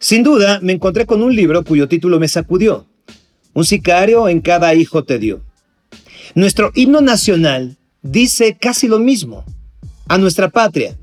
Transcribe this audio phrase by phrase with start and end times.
[0.00, 2.86] Sin duda, me encontré con un libro cuyo título me sacudió.
[3.52, 5.42] Un sicario en cada hijo te dio.
[6.34, 9.44] Nuestro himno nacional dice casi lo mismo.
[10.06, 10.96] A nuestra patria,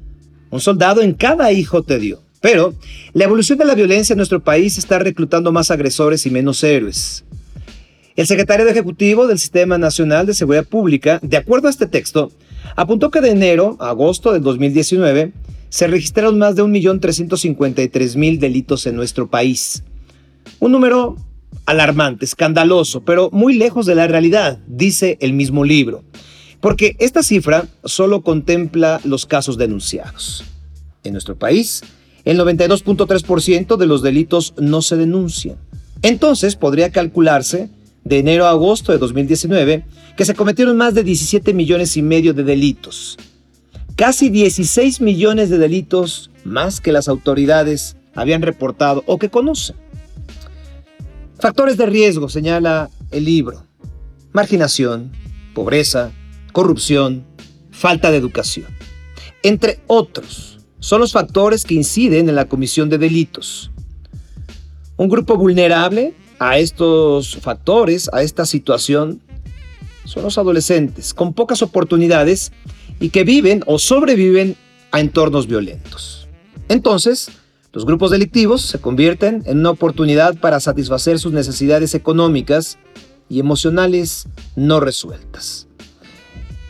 [0.50, 2.22] un soldado en cada hijo te dio.
[2.40, 2.74] Pero
[3.14, 7.26] la evolución de la violencia en nuestro país está reclutando más agresores y menos héroes.
[8.16, 12.32] El secretario ejecutivo del Sistema Nacional de Seguridad Pública, de acuerdo a este texto,
[12.78, 15.34] apuntó que de enero a agosto del 2019
[15.76, 19.84] se registraron más de 1.353.000 delitos en nuestro país.
[20.62, 21.18] Un número
[21.66, 26.06] alarmante, escandaloso, pero muy lejos de la realidad, dice el mismo libro.
[26.62, 30.46] Porque esta cifra solo contempla los casos denunciados.
[31.04, 31.82] En nuestro país,
[32.24, 35.58] el 92.3% de los delitos no se denuncian.
[36.04, 37.70] Entonces podría calcularse
[38.06, 39.84] de enero a agosto de 2019
[40.16, 43.18] que se cometieron más de 17 millones y medio de delitos
[43.96, 49.76] casi 16 millones de delitos más que las autoridades habían reportado o que conocen.
[51.40, 53.64] Factores de riesgo, señala el libro.
[54.32, 55.12] Marginación,
[55.54, 56.12] pobreza,
[56.52, 57.26] corrupción,
[57.72, 58.68] falta de educación.
[59.44, 63.72] Entre otros, son los factores que inciden en la comisión de delitos.
[64.98, 69.22] Un grupo vulnerable a estos factores, a esta situación,
[70.06, 72.52] son los adolescentes, con pocas oportunidades
[73.00, 74.56] y que viven o sobreviven
[74.92, 76.28] a entornos violentos.
[76.70, 77.30] Entonces,
[77.74, 82.78] los grupos delictivos se convierten en una oportunidad para satisfacer sus necesidades económicas
[83.28, 85.68] y emocionales no resueltas.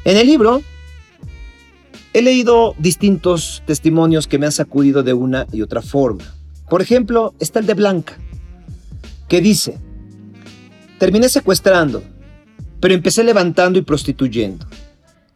[0.03, 0.61] En el libro
[2.13, 6.23] he leído distintos testimonios que me han sacudido de una y otra forma.
[6.69, 8.17] Por ejemplo, está el de Blanca,
[9.27, 9.77] que dice,
[10.97, 12.03] terminé secuestrando,
[12.79, 14.65] pero empecé levantando y prostituyendo.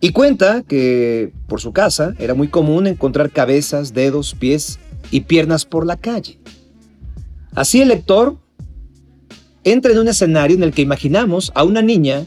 [0.02, 4.80] Y cuenta que por su casa era muy común encontrar cabezas, dedos, pies
[5.12, 6.40] y piernas por la calle.
[7.54, 8.38] Así el lector
[9.64, 12.26] entra en un escenario en el que imaginamos a una niña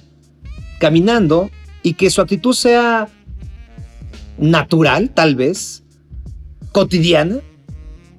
[0.79, 1.51] caminando
[1.83, 3.09] y que su actitud sea
[4.37, 5.83] natural, tal vez,
[6.73, 7.41] cotidiana,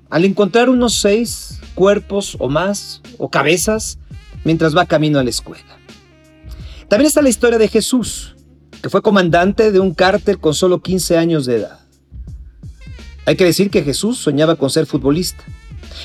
[0.09, 3.99] al encontrar unos seis cuerpos o más, o cabezas,
[4.43, 5.77] mientras va camino a la escuela.
[6.87, 8.35] También está la historia de Jesús,
[8.83, 11.79] que fue comandante de un cártel con solo 15 años de edad.
[13.25, 15.41] Hay que decir que Jesús soñaba con ser futbolista.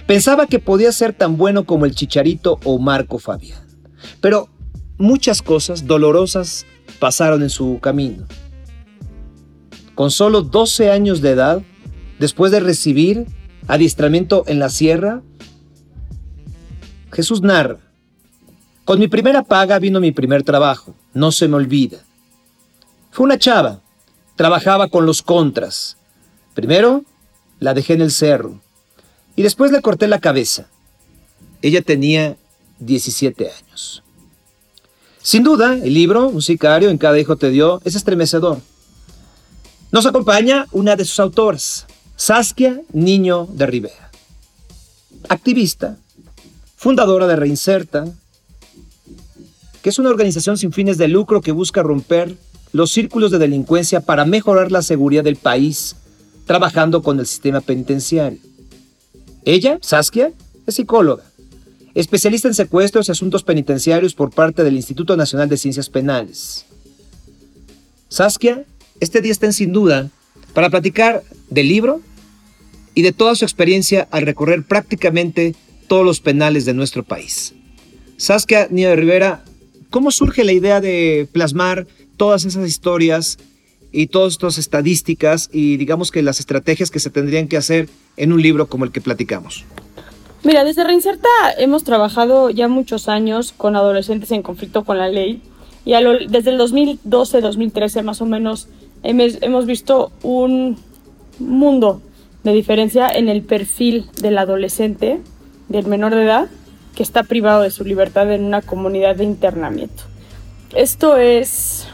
[0.06, 3.66] Pensaba que podía ser tan bueno como el Chicharito o Marco Fabián.
[4.20, 4.48] Pero
[4.96, 6.66] muchas cosas dolorosas
[7.00, 8.28] pasaron en su camino.
[9.96, 11.62] Con solo 12 años de edad,
[12.20, 13.26] después de recibir
[13.66, 15.22] adiestramiento en la sierra,
[17.10, 17.78] Jesús narra,
[18.84, 22.04] con mi primera paga vino mi primer trabajo, no se me olvida.
[23.18, 23.80] Fue una chava.
[24.36, 25.96] Trabajaba con los contras.
[26.54, 27.02] Primero
[27.58, 28.60] la dejé en el cerro
[29.34, 30.68] y después le corté la cabeza.
[31.60, 32.36] Ella tenía
[32.78, 34.04] 17 años.
[35.20, 38.60] Sin duda, el libro, Un sicario en cada hijo te dio, es estremecedor.
[39.90, 44.12] Nos acompaña una de sus autoras, Saskia Niño de Rivera.
[45.28, 45.96] Activista,
[46.76, 48.04] fundadora de Reinserta,
[49.82, 52.36] que es una organización sin fines de lucro que busca romper
[52.72, 55.96] los círculos de delincuencia para mejorar la seguridad del país,
[56.46, 58.38] trabajando con el sistema penitenciario.
[59.44, 60.32] Ella, Saskia,
[60.66, 61.24] es psicóloga,
[61.94, 66.66] especialista en secuestros y asuntos penitenciarios por parte del Instituto Nacional de Ciencias Penales.
[68.08, 68.64] Saskia,
[69.00, 70.10] este día está en sin duda
[70.54, 72.00] para platicar del libro
[72.94, 75.54] y de toda su experiencia al recorrer prácticamente
[75.86, 77.54] todos los penales de nuestro país.
[78.16, 79.44] Saskia Niño Rivera,
[79.90, 81.86] ¿cómo surge la idea de plasmar
[82.18, 83.38] todas esas historias
[83.90, 88.32] y todas estas estadísticas y digamos que las estrategias que se tendrían que hacer en
[88.32, 89.64] un libro como el que platicamos?
[90.44, 95.42] Mira, desde Reinserta hemos trabajado ya muchos años con adolescentes en conflicto con la ley
[95.84, 95.92] y
[96.28, 98.68] desde el 2012-2013 más o menos
[99.02, 100.76] hemos, visto un
[101.38, 102.02] mundo
[102.44, 105.20] de diferencia en el perfil del adolescente,
[105.68, 106.48] del menor de edad,
[106.94, 110.04] que está privado de su libertad en una comunidad de internamiento.
[110.74, 111.88] Esto es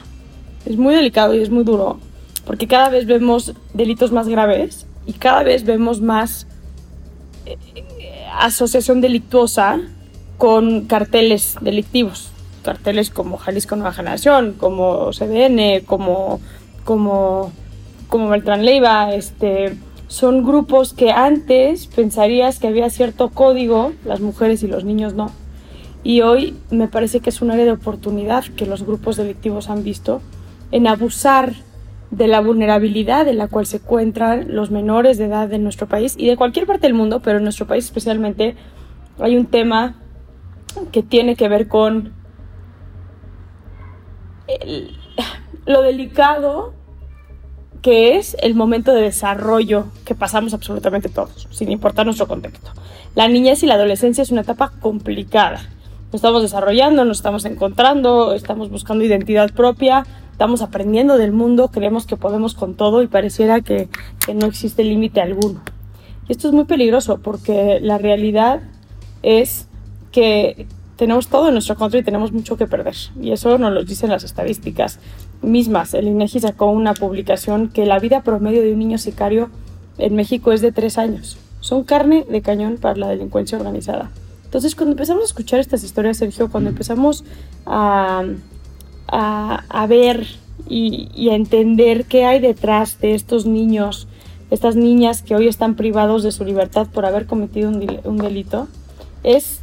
[0.67, 1.99] es muy delicado y es muy duro,
[2.47, 6.47] porque cada vez vemos delitos más graves y cada vez vemos más
[7.47, 7.57] eh,
[8.39, 9.81] asociación delictuosa
[10.39, 12.31] con carteles delictivos.
[12.63, 16.41] Carteles como Jalisco Nueva Generación, como CDN, como,
[16.85, 17.53] como,
[18.09, 19.77] como Beltrán Leiva, este,
[20.09, 25.31] son grupos que antes pensarías que había cierto código, las mujeres y los niños no.
[26.03, 29.85] Y hoy me parece que es un área de oportunidad que los grupos delictivos han
[29.85, 30.21] visto
[30.75, 31.53] en abusar
[32.11, 36.17] de la vulnerabilidad en la cual se encuentran los menores de edad de nuestro país
[36.19, 38.57] y de cualquier parte del mundo, pero en nuestro país especialmente
[39.21, 39.95] hay un tema
[40.91, 42.13] que tiene que ver con
[45.65, 46.75] lo delicado
[47.81, 52.73] que es el momento de desarrollo que pasamos absolutamente todos, sin importar nuestro contexto.
[53.15, 55.61] La niñez y la adolescencia es una etapa complicada.
[56.07, 60.05] Nos estamos desarrollando, nos estamos encontrando, estamos buscando identidad propia,
[60.35, 63.89] estamos aprendiendo del mundo, creemos que podemos con todo y pareciera que,
[64.27, 65.61] que no existe límite alguno.
[66.29, 68.61] Y esto es muy peligroso porque la realidad
[69.23, 69.69] es
[70.11, 70.67] que
[70.97, 72.97] tenemos todo en nuestro contra y tenemos mucho que perder.
[73.23, 74.99] Y eso nos lo dicen las estadísticas
[75.41, 75.95] mismas.
[75.95, 79.51] El INEGI sacó una publicación que la vida promedio de un niño sicario
[79.99, 81.39] en México es de tres años.
[81.61, 84.11] Son carne de cañón para la delincuencia organizada.
[84.47, 87.25] Entonces, cuando empezamos a escuchar estas historias, Sergio, cuando empezamos
[87.67, 88.25] a
[89.15, 90.27] a, ver
[90.69, 94.09] y, a entender qué hay detrás de estos niños,
[94.51, 98.69] estas niñas que hoy están privados de su libertad por haber cometido un, delito,
[99.23, 99.61] es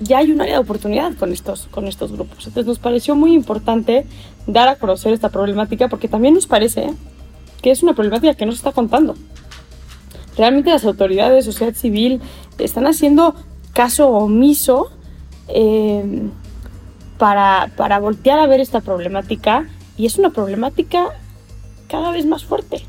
[0.00, 2.38] ya hay un área de oportunidad con estos, con estos grupos.
[2.46, 4.06] Entonces nos pareció muy importante
[4.46, 6.92] dar a conocer esta problemática porque también nos parece
[7.62, 9.14] que es una problemática que no se está contando.
[10.36, 12.20] Realmente las autoridades, sociedad civil,
[12.58, 13.36] están haciendo
[13.72, 14.90] caso omiso
[15.48, 16.28] eh,
[17.24, 19.66] para, para voltear a ver esta problemática
[19.96, 21.06] y es una problemática
[21.88, 22.82] cada vez más fuerte.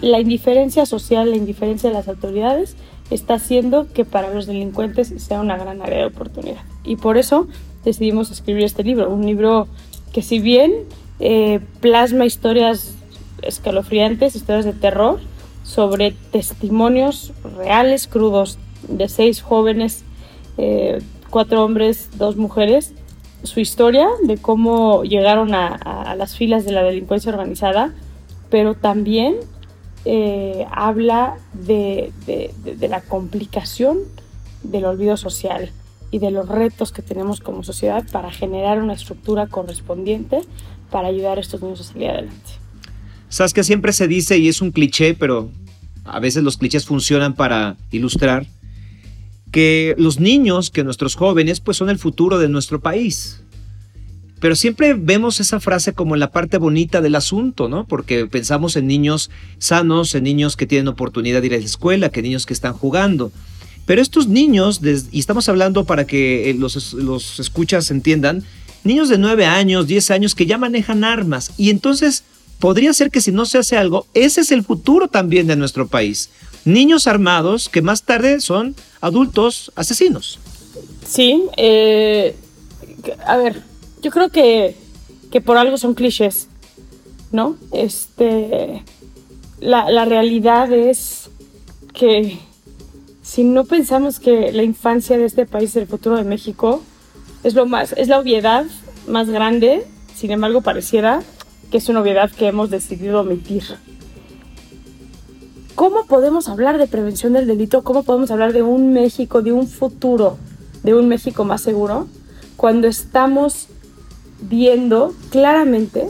[0.00, 2.74] La indiferencia social, la indiferencia de las autoridades
[3.10, 6.62] está haciendo que para los delincuentes sea una gran área de oportunidad.
[6.84, 7.48] Y por eso
[7.84, 9.68] decidimos escribir este libro, un libro
[10.10, 10.72] que si bien
[11.20, 12.94] eh, plasma historias
[13.42, 15.20] escalofriantes, historias de terror,
[15.64, 18.56] sobre testimonios reales, crudos,
[18.88, 20.02] de seis jóvenes,
[20.56, 22.94] eh, cuatro hombres, dos mujeres,
[23.46, 27.94] su historia de cómo llegaron a, las filas de la delincuencia organizada,
[28.50, 29.36] pero también
[30.04, 32.12] eh, habla de,
[32.80, 33.98] la complicación
[34.62, 35.70] del olvido social
[36.10, 40.40] y de los retos que tenemos como sociedad para generar una estructura correspondiente
[40.90, 42.50] para ayudar a estos niños a salir adelante.
[43.28, 45.50] Sabes que siempre se dice, y es un cliché, pero
[46.04, 48.46] a veces los clichés funcionan para ilustrar,
[49.56, 53.40] que los niños, que nuestros jóvenes, pues son el futuro de nuestro país.
[54.38, 57.86] Pero siempre vemos esa frase como la parte bonita del asunto, ¿no?
[57.86, 62.10] Porque pensamos en niños sanos, en niños que tienen oportunidad de ir a la escuela,
[62.10, 63.32] que niños que están jugando.
[63.86, 68.44] Pero estos niños, y estamos hablando para que eh, los, los escuchas entiendan,
[68.84, 71.52] niños de 9 años, 10 años que ya manejan armas.
[71.56, 72.24] Y entonces
[72.58, 75.86] podría ser que si no se hace algo, ese es el futuro también de nuestro
[75.86, 76.28] país
[76.66, 80.38] niños armados que más tarde son adultos asesinos.
[81.06, 82.36] Sí, eh,
[83.24, 83.62] a ver,
[84.02, 84.76] yo creo que,
[85.30, 86.48] que, por algo son clichés,
[87.30, 87.56] ¿no?
[87.72, 88.82] Este,
[89.60, 91.30] la, la realidad es
[91.94, 92.38] que
[93.22, 96.82] si no pensamos que la infancia de este país es el futuro de México,
[97.42, 98.66] es lo más, es la obviedad
[99.08, 101.22] más grande, sin embargo pareciera
[101.70, 103.64] que es una obviedad que hemos decidido omitir.
[105.76, 107.84] ¿Cómo podemos hablar de prevención del delito?
[107.84, 110.38] ¿Cómo podemos hablar de un México, de un futuro,
[110.82, 112.08] de un México más seguro,
[112.56, 113.68] cuando estamos
[114.40, 116.08] viendo claramente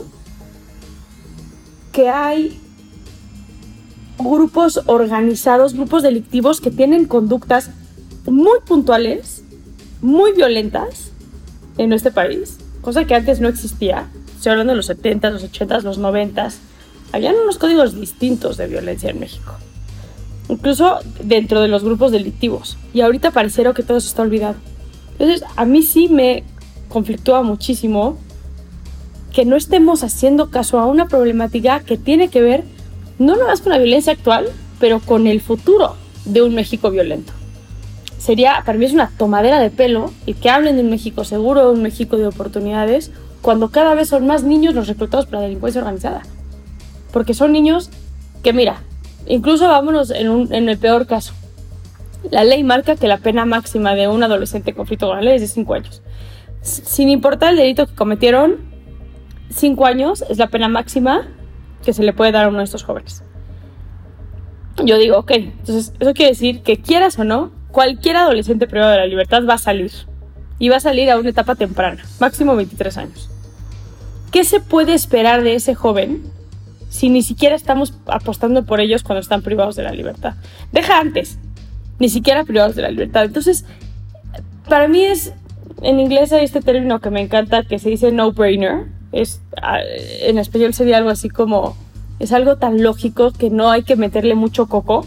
[1.91, 2.57] que hay
[4.17, 7.69] grupos organizados, grupos delictivos que tienen conductas
[8.25, 9.43] muy puntuales,
[10.01, 11.11] muy violentas
[11.77, 14.07] en nuestro país, cosa que antes no existía.
[14.37, 16.51] Estoy hablando de los 70, los 80, los 90
[17.11, 19.55] habían unos códigos distintos de violencia en México.
[20.49, 22.77] Incluso dentro de los grupos delictivos.
[22.93, 24.55] Y ahorita pareciera que todo eso está olvidado.
[25.13, 26.43] Entonces, a mí sí me
[26.89, 28.17] conflictúa muchísimo
[29.33, 32.63] que no estemos haciendo caso a una problemática que tiene que ver
[33.19, 34.47] no más con la violencia actual,
[34.79, 37.33] pero con el futuro de un México violento.
[38.17, 41.67] Sería, para mí es una tomadera de pelo el que hablen de un México seguro,
[41.67, 43.11] de un México de oportunidades,
[43.41, 46.23] cuando cada vez son más niños los reclutados para la delincuencia organizada
[47.11, 47.89] porque son niños
[48.43, 48.83] que, mira,
[49.27, 51.33] incluso vámonos en, el peor caso.
[52.31, 55.35] La ley marca que la pena máxima de un adolescente en conflicto con la ley
[55.35, 56.01] es de 5 años.
[56.61, 58.57] Sin importar el delito que cometieron,
[59.49, 61.27] 5 años es la pena máxima
[61.85, 63.23] que se le puede dar a uno de estos jóvenes.
[64.83, 68.97] Yo digo, ok, entonces eso quiere decir que quieras o no, cualquier adolescente privado de
[68.97, 69.91] la libertad va a salir.
[70.59, 73.29] Y va a salir a una etapa temprana, máximo 23 años.
[74.31, 76.23] ¿Qué se puede esperar de ese joven
[76.97, 80.33] si ni siquiera estamos apostando por ellos cuando están privados de la libertad?
[80.71, 81.37] Deja antes,
[81.99, 83.25] ni siquiera privados de la libertad.
[83.25, 83.65] Entonces,
[84.67, 85.31] para mí es,
[85.83, 89.41] en inglés hay este término que me encanta que se dice no-brainer, es,
[90.21, 91.77] en español sería algo así como,
[92.17, 95.05] es algo tan lógico que no hay que meterle mucho coco,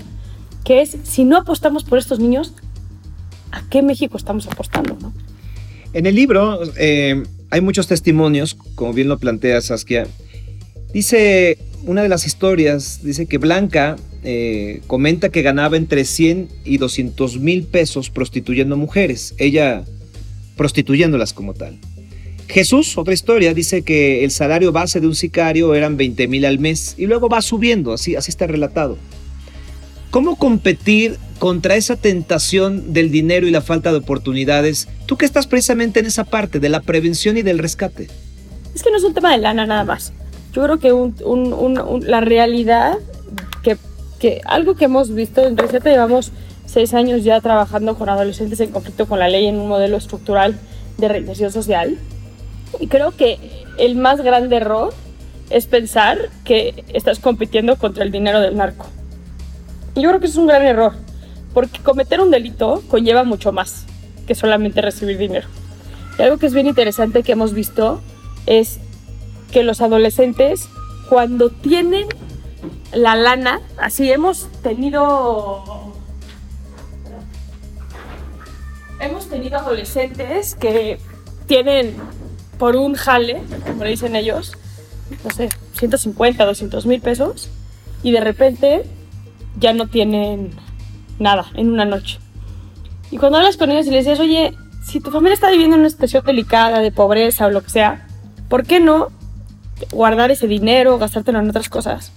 [0.64, 2.54] que es, si no apostamos por estos niños,
[3.50, 4.96] ¿a qué México estamos apostando?
[5.02, 5.12] ¿no?
[5.92, 7.20] En el libro eh,
[7.50, 10.06] hay muchos testimonios, como bien lo plantea Saskia.
[10.92, 16.78] Dice una de las historias, dice que Blanca eh, comenta que ganaba entre 100 y
[16.78, 19.84] 200 mil pesos prostituyendo mujeres, ella
[20.56, 21.78] prostituyéndolas como tal.
[22.48, 26.58] Jesús, otra historia, dice que el salario base de un sicario eran 20 mil al
[26.58, 28.98] mes y luego va subiendo, así, así está relatado.
[30.10, 34.88] ¿Cómo competir contra esa tentación del dinero y la falta de oportunidades?
[35.06, 38.08] Tú que estás precisamente en esa parte de la prevención y del rescate.
[38.74, 40.12] Es que no es un tema de lana nada más.
[40.52, 40.92] Yo creo que
[42.06, 42.98] la realidad,
[43.62, 43.76] que,
[44.18, 46.32] que, algo que hemos visto, en Receta llevamos
[46.66, 50.58] seis años ya trabajando con adolescentes en conflicto con la ley en un modelo estructural
[50.98, 51.98] de reinserción social.
[52.78, 53.38] Y creo que
[53.78, 54.92] el más grande error
[55.50, 58.86] es pensar que estás compitiendo contra el dinero del narco.
[59.94, 60.92] Y yo creo que es un gran error,
[61.52, 63.84] porque cometer un delito conlleva mucho más
[64.26, 65.48] que solamente recibir dinero.
[66.18, 68.00] Y algo que es bien interesante que hemos visto
[68.46, 68.78] es
[69.50, 70.68] que los adolescentes,
[71.08, 72.06] cuando tienen
[72.92, 75.92] la lana, así hemos tenido.
[79.00, 80.98] Hemos tenido adolescentes que
[81.46, 81.96] tienen
[82.58, 84.52] por un jale, como dicen ellos,
[85.24, 87.48] no sé, 150, 200 mil pesos,
[88.02, 88.84] y de repente
[89.58, 90.50] ya no tienen
[91.18, 92.18] nada en una noche.
[93.10, 94.54] Y cuando hablas con ellos y les dices, oye,
[94.84, 98.06] si tu familia está viviendo en una situación delicada, de pobreza o lo que sea,
[98.48, 99.08] ¿por qué no
[99.92, 102.12] guardar ese dinero, gastártelo en otras cosas?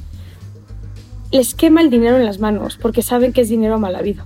[1.32, 4.26] Les quema el dinero en las manos porque saben que es dinero mal habido.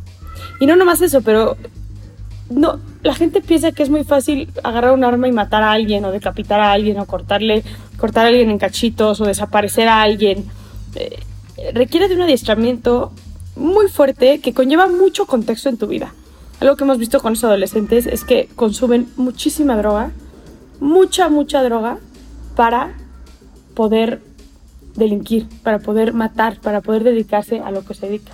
[0.60, 1.58] Y no nomás eso, pero
[2.50, 6.06] no, la gente piensa que es muy fácil agarrar un arma y matar a alguien
[6.06, 7.64] o decapitar a alguien o cortarle,
[7.98, 10.46] cortar a alguien en cachitos o desaparecer a alguien.
[10.96, 11.20] Eh,
[11.74, 13.12] requiere de un adiestramiento
[13.56, 16.14] muy fuerte que conlleva mucho contexto en tu vida.
[16.60, 20.12] Algo que hemos visto con los adolescentes es que consumen muchísima droga,
[20.80, 22.00] mucha, mucha droga,
[22.56, 22.94] para
[23.78, 24.22] poder
[24.96, 28.34] delinquir, para poder matar, para poder dedicarse a lo que se dedica.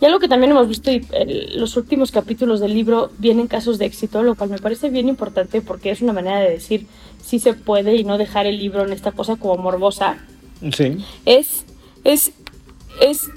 [0.00, 3.84] Y algo que también hemos visto en los últimos capítulos del libro vienen casos de
[3.84, 6.86] éxito, lo cual me parece bien importante porque es una manera de decir
[7.22, 10.16] si se puede y no dejar el libro en esta cosa como morbosa.
[10.72, 11.04] Sí.
[11.26, 11.66] Es,
[12.04, 12.32] es
[13.00, 13.30] es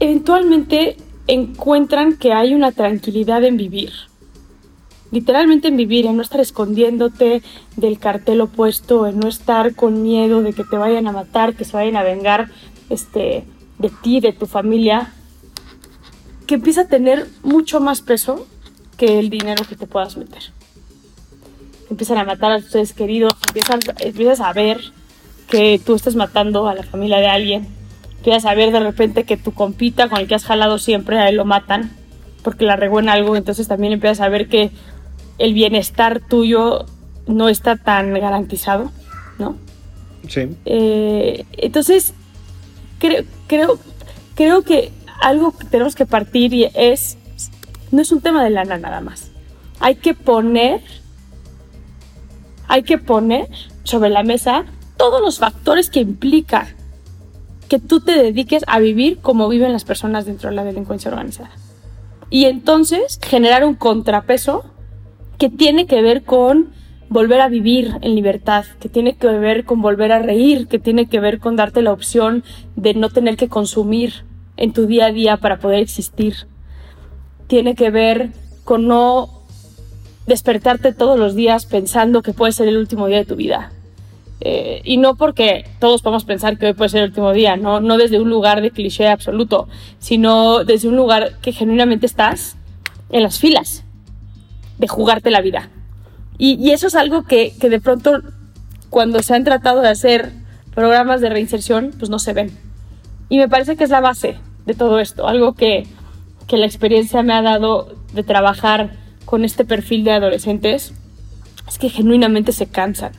[0.00, 3.92] eventualmente encuentran que hay una tranquilidad en vivir.
[5.14, 7.40] Literalmente en vivir, en no estar escondiéndote
[7.76, 11.64] del cartel opuesto, en no estar con miedo de que te vayan a matar, que
[11.64, 12.50] se vayan a vengar
[12.90, 13.44] este,
[13.78, 15.12] de ti, de tu familia,
[16.48, 18.44] que empieza a tener mucho más peso
[18.96, 20.42] que el dinero que te puedas meter.
[21.88, 24.80] Empiezan a matar a tus seres queridos, empiezan, empiezas a ver
[25.48, 27.68] que tú estás matando a la familia de alguien,
[28.16, 31.28] empiezas a ver de repente que tu compita con el que has jalado siempre a
[31.28, 31.92] él lo matan
[32.44, 34.70] porque la regó en algo, entonces también empiezas a ver que
[35.38, 36.86] el bienestar tuyo
[37.26, 38.90] no está tan garantizado,
[39.38, 39.56] ¿no?
[40.28, 40.56] Sí.
[40.64, 42.14] Eh, entonces,
[42.98, 43.78] creo, creo,
[44.34, 47.18] creo que algo que tenemos que partir y es,
[47.90, 49.30] no es un tema de lana nada más.
[49.80, 50.80] Hay que poner,
[52.68, 53.48] hay que poner
[53.82, 54.64] sobre la mesa
[54.96, 56.68] todos los factores que implica
[57.68, 61.50] que tú te dediques a vivir como viven las personas dentro de la delincuencia organizada.
[62.30, 64.64] Y entonces generar un contrapeso
[65.38, 66.72] que tiene que ver con
[67.08, 71.06] volver a vivir en libertad, que tiene que ver con volver a reír, que tiene
[71.06, 72.44] que ver con darte la opción
[72.76, 74.24] de no tener que consumir
[74.56, 76.34] en tu día a día para poder existir.
[77.46, 78.30] Tiene que ver
[78.64, 79.28] con no
[80.26, 83.72] despertarte todos los días pensando que puede ser el último día de tu vida.
[84.40, 87.80] Eh, y no porque todos podemos pensar que hoy puede ser el último día, no,
[87.80, 92.56] no desde un lugar de cliché absoluto, sino desde un lugar que genuinamente estás
[93.10, 93.84] en las filas
[94.78, 95.70] de jugarte la vida.
[96.36, 98.20] Y, eso es algo que, que, de pronto
[98.90, 100.32] cuando se han tratado de hacer
[100.74, 102.50] programas de reinserción, pues no se ven.
[103.28, 105.86] Y me parece que es la base de todo esto, algo que,
[106.46, 108.92] que la experiencia me ha dado de trabajar
[109.24, 110.92] con este perfil de adolescentes,
[111.68, 113.12] es que genuinamente se cansan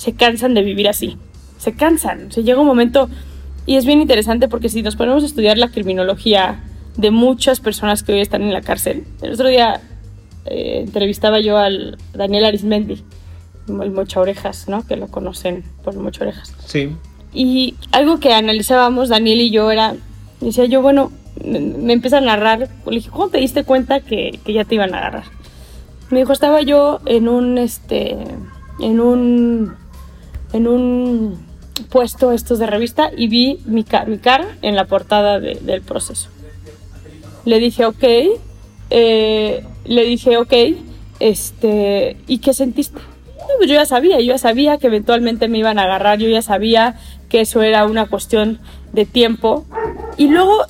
[0.00, 1.18] se cansan de vivir así.
[1.58, 2.32] Se cansan.
[2.32, 3.10] Se llega un momento,
[3.66, 6.64] y es bien interesante porque si nos ponemos a estudiar la criminología
[6.96, 9.78] de muchas personas que hoy están en la cárcel, el otro día
[10.46, 13.02] eh, entrevistaba yo al Daniel Arismendi,
[13.68, 14.86] el Mocha Orejas, ¿no?
[14.86, 16.54] Que lo conocen por Mocha Orejas.
[16.66, 16.96] Sí.
[17.32, 19.94] Y algo que analizábamos Daniel y yo era,
[20.40, 21.12] decía yo, bueno,
[21.44, 24.94] me empieza a narrar, le dije, ¿cómo te diste cuenta que, que ya te iban
[24.94, 25.24] a agarrar?
[26.10, 28.16] Me dijo, estaba yo en un, este,
[28.80, 29.76] en un
[30.52, 31.38] en un
[31.90, 36.28] puesto estos de revista y vi mi, mi cara en la portada del proceso.
[37.44, 38.04] Le dije, ok,
[38.90, 40.52] le dije, ok,
[41.20, 43.00] este, ¿y qué sentiste?
[43.58, 46.42] Pues yo ya sabía, yo ya sabía que eventualmente me iban a agarrar, yo ya
[46.42, 48.58] sabía que eso era una cuestión
[48.92, 49.64] de tiempo.
[50.16, 50.64] Y luego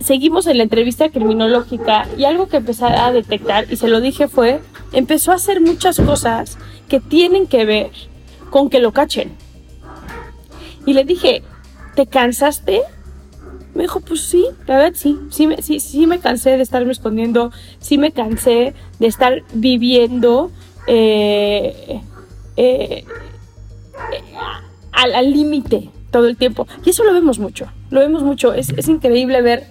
[0.00, 4.28] seguimos en la entrevista criminológica y algo que empecé a detectar, y se lo dije,
[4.28, 4.60] fue,
[4.92, 7.90] empezó a hacer muchas cosas que tienen que ver
[8.50, 9.32] con que lo cachen.
[10.86, 11.42] Y le dije,
[11.96, 12.82] ¿te cansaste?
[13.76, 17.52] Me dijo, pues sí, la verdad sí, sí, sí, sí me cansé de estarme escondiendo,
[17.78, 20.50] sí me cansé de estar viviendo
[20.86, 22.00] eh,
[22.56, 23.04] eh,
[24.92, 26.66] al límite todo el tiempo.
[26.84, 28.54] Y eso lo vemos mucho, lo vemos mucho.
[28.54, 29.64] Es, es increíble ver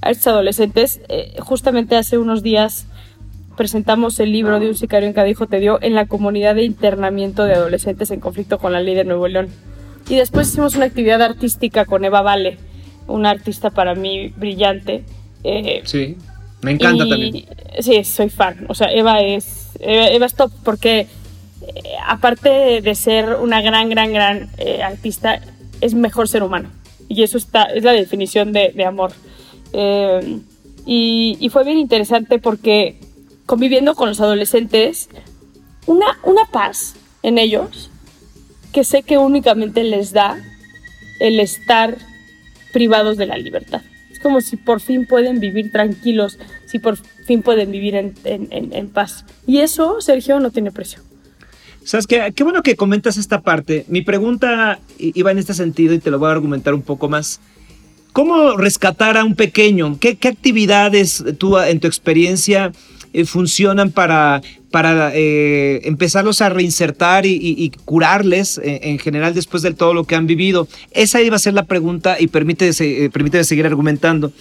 [0.00, 1.00] a estos adolescentes.
[1.08, 2.86] Eh, justamente hace unos días
[3.56, 6.62] presentamos el libro de un sicario en cada hijo te dio en la comunidad de
[6.62, 9.48] internamiento de adolescentes en conflicto con la ley de Nuevo León.
[10.08, 12.58] Y después hicimos una actividad artística con Eva Vale,
[13.08, 15.04] una artista para mí brillante.
[15.42, 16.16] Eh, sí,
[16.62, 17.46] me encanta también.
[17.80, 18.66] Sí, soy fan.
[18.68, 21.06] O sea, Eva es, Eva, es top porque eh,
[22.06, 24.50] aparte de ser una gran, gran, gran
[24.84, 25.40] artista,
[25.80, 26.70] es mejor ser humano.
[27.08, 29.12] Y eso está, es la definición de, de amor.
[29.72, 30.40] Eh,
[30.86, 32.98] y, fue bien interesante porque
[33.46, 35.08] conviviendo con los adolescentes,
[35.86, 37.90] una, una paz en ellos
[38.72, 40.38] que sé que únicamente les da
[41.20, 41.96] el estar
[42.72, 43.82] privados de la libertad.
[44.10, 48.88] Es como si por fin pueden vivir tranquilos, si por fin pueden vivir en, en
[48.88, 49.24] paz.
[49.46, 51.00] Y eso, Sergio, no tiene precio.
[51.88, 52.34] ¿Sabes qué?
[52.36, 53.86] Qué bueno que comentas esta parte.
[53.88, 57.40] Mi pregunta iba en este sentido y te lo voy a argumentar un poco más.
[58.12, 59.96] ¿Cómo rescatar a un pequeño?
[59.98, 62.72] ¿Qué, actividades tú, en tu experiencia,
[63.14, 69.72] eh, funcionan para, para eh, empezarlos a reinsertar y, curarles eh, en general después de
[69.72, 70.68] todo lo que han vivido?
[70.92, 72.70] Esa iba a ser la pregunta y permite,
[73.10, 74.32] permite seguir argumentando.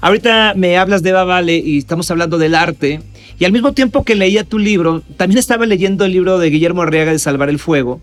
[0.00, 3.00] Ahorita me hablas de Eva Vale y estamos hablando del arte.
[3.38, 6.82] Y al mismo tiempo que leía tu libro, también estaba leyendo el libro de Guillermo
[6.82, 8.00] Arriaga de Salvar el Fuego,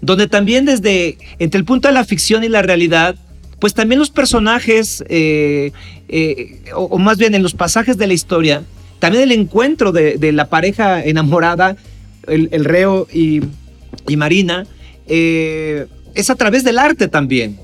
[0.00, 3.16] donde también desde entre el punto de la ficción y la realidad
[3.58, 5.72] pues también los personajes, eh,
[6.08, 8.62] eh, o, más bien en los pasajes de la historia,
[8.98, 11.76] también el encuentro de, la pareja enamorada,
[12.26, 13.42] el, reo y,
[14.16, 14.66] Marina,
[15.06, 17.58] eh, es a través del arte también.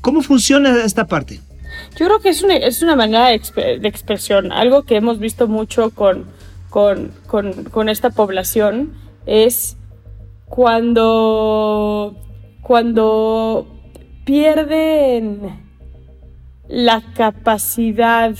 [0.00, 1.40] ¿Cómo funciona esta parte?
[1.98, 3.34] Yo creo que es una, es una manera de,
[3.88, 6.26] expresión, algo que hemos visto mucho con,
[6.70, 8.92] con, con esta población
[9.26, 9.76] es
[10.46, 12.16] cuando,
[12.62, 13.66] cuando
[14.24, 15.66] pierden
[16.68, 18.34] la capacidad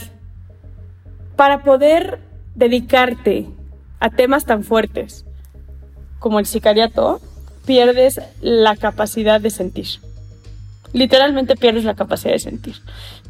[1.37, 2.19] para poder
[2.55, 3.47] dedicarte
[4.01, 5.23] a temas tan fuertes
[6.19, 7.21] como el sicariato,
[7.65, 9.87] pierdes la capacidad de sentir.
[10.93, 12.75] Literalmente pierdes la capacidad de sentir.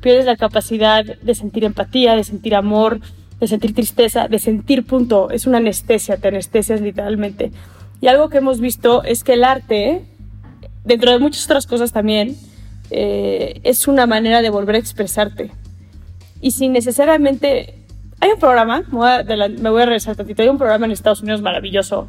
[0.02, 3.02] Pierdes la capacidad de sentir empatía, de sentir amor,
[3.40, 5.30] de sentir tristeza, de sentir punto.
[5.30, 7.52] Es una anestesia, te anestesias literalmente.
[8.00, 10.04] Y algo que hemos visto es que el arte,
[10.86, 12.38] dentro de muchas otras cosas también,
[12.90, 15.52] eh, es una manera de volver a expresarte.
[16.40, 17.77] Y sin necesariamente...
[18.20, 21.42] Hay un programa, me voy, a, me voy tantito, hay un programa en Estados Unidos
[21.42, 22.08] maravilloso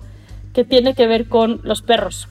[0.55, 2.29] que tiene que ver con los perros.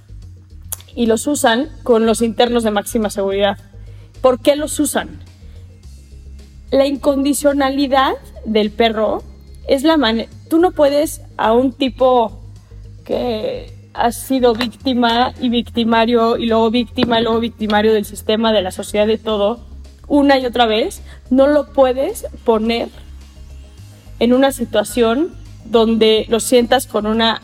[0.95, 3.57] Y los usan con los internos de máxima seguridad.
[4.21, 5.19] ¿Por qué los usan?
[6.71, 8.13] La incondicionalidad
[8.45, 9.23] del perro
[9.67, 10.29] es la manera...
[10.49, 12.41] Tú no puedes a un tipo
[13.05, 18.61] que has sido víctima y victimario y luego víctima y luego victimario del sistema, de
[18.61, 19.59] la sociedad, de todo,
[20.07, 22.89] una y otra vez, no lo puedes poner
[24.19, 25.31] en una situación
[25.65, 27.41] donde lo sientas con una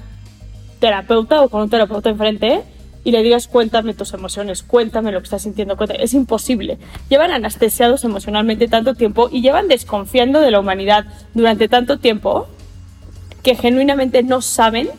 [0.79, 2.61] terapeuta o con un terapeuta enfrente
[3.03, 6.77] y le digas cuéntame tus emociones, cuéntame lo que estás sintiendo, es imposible.
[7.09, 12.47] Llevan anestesiados emocionalmente tanto tiempo y llevan desconfiando de la humanidad durante tanto tiempo
[13.41, 14.89] que genuinamente no saben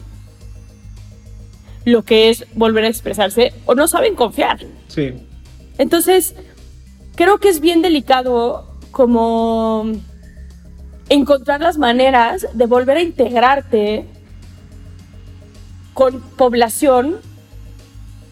[1.87, 4.59] lo que es volver a expresarse o no saben confiar.
[4.89, 5.15] Sí.
[5.79, 6.35] Entonces,
[7.15, 9.93] creo que es bien delicado como
[11.09, 14.07] encontrar las maneras de volver a integrarte
[15.93, 17.17] con población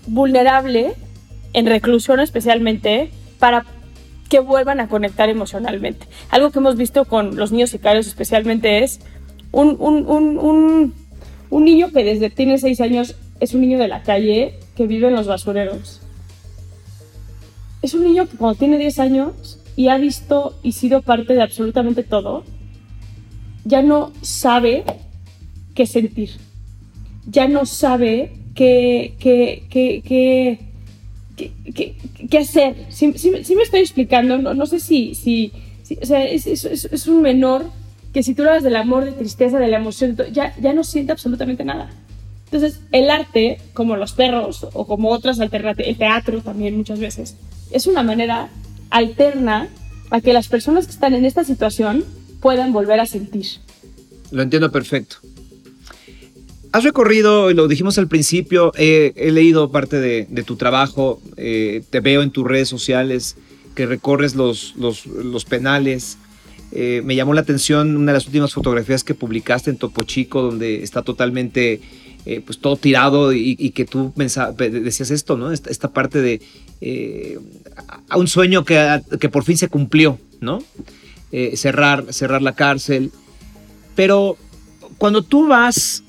[0.06, 0.94] vulnerable,
[1.52, 3.64] en reclusión especialmente, para
[4.28, 6.06] que vuelvan a conectar emocionalmente.
[6.30, 9.00] Algo que hemos visto con los niños sicarios especialmente es
[9.52, 10.94] un, un, un,
[11.50, 15.08] un niño que desde tiene seis años es un niño de la calle que vive
[15.08, 16.00] en los basureros.
[17.82, 21.42] Es un niño que cuando tiene 10 años y ha visto y sido parte de
[21.42, 22.44] absolutamente todo,
[23.64, 24.84] ya no sabe
[25.74, 26.30] qué sentir.
[27.26, 30.58] Ya no sabe que, que, que,
[32.28, 32.74] que, hacer.
[32.90, 35.52] Si, me estoy explicando, no, sé si, si,
[36.00, 37.70] o sea, es, un menor
[38.12, 41.12] que si tú hablas del amor, de tristeza, de la emoción, ya, ya no siente
[41.12, 41.90] absolutamente nada.
[42.44, 47.36] Entonces, el arte, como los perros o como otras alternativas, el teatro también muchas veces,
[47.70, 48.50] es una manera
[48.90, 49.68] alterna
[50.10, 52.04] a que las personas que están en esta situación
[52.42, 53.46] puedan volver a sentir.
[54.32, 55.16] Lo entiendo perfecto.
[56.72, 62.00] Has recorrido, y lo dijimos al principio, he leído parte de, tu trabajo, eh, te
[62.00, 63.36] veo en tus redes sociales
[63.74, 66.16] que recorres los, los, penales.
[66.72, 70.40] Eh, me llamó la atención una de las últimas fotografías que publicaste en Topo Chico,
[70.40, 71.80] donde está totalmente
[72.24, 75.52] eh, pues todo tirado y, que tú decías esto, ¿no?
[75.52, 76.40] Esta, parte de
[78.08, 80.60] a un sueño que, que, por fin se cumplió, ¿no?
[81.56, 83.10] Cerrar, cerrar la cárcel.
[83.94, 84.36] Pero
[84.98, 86.02] cuando tú vas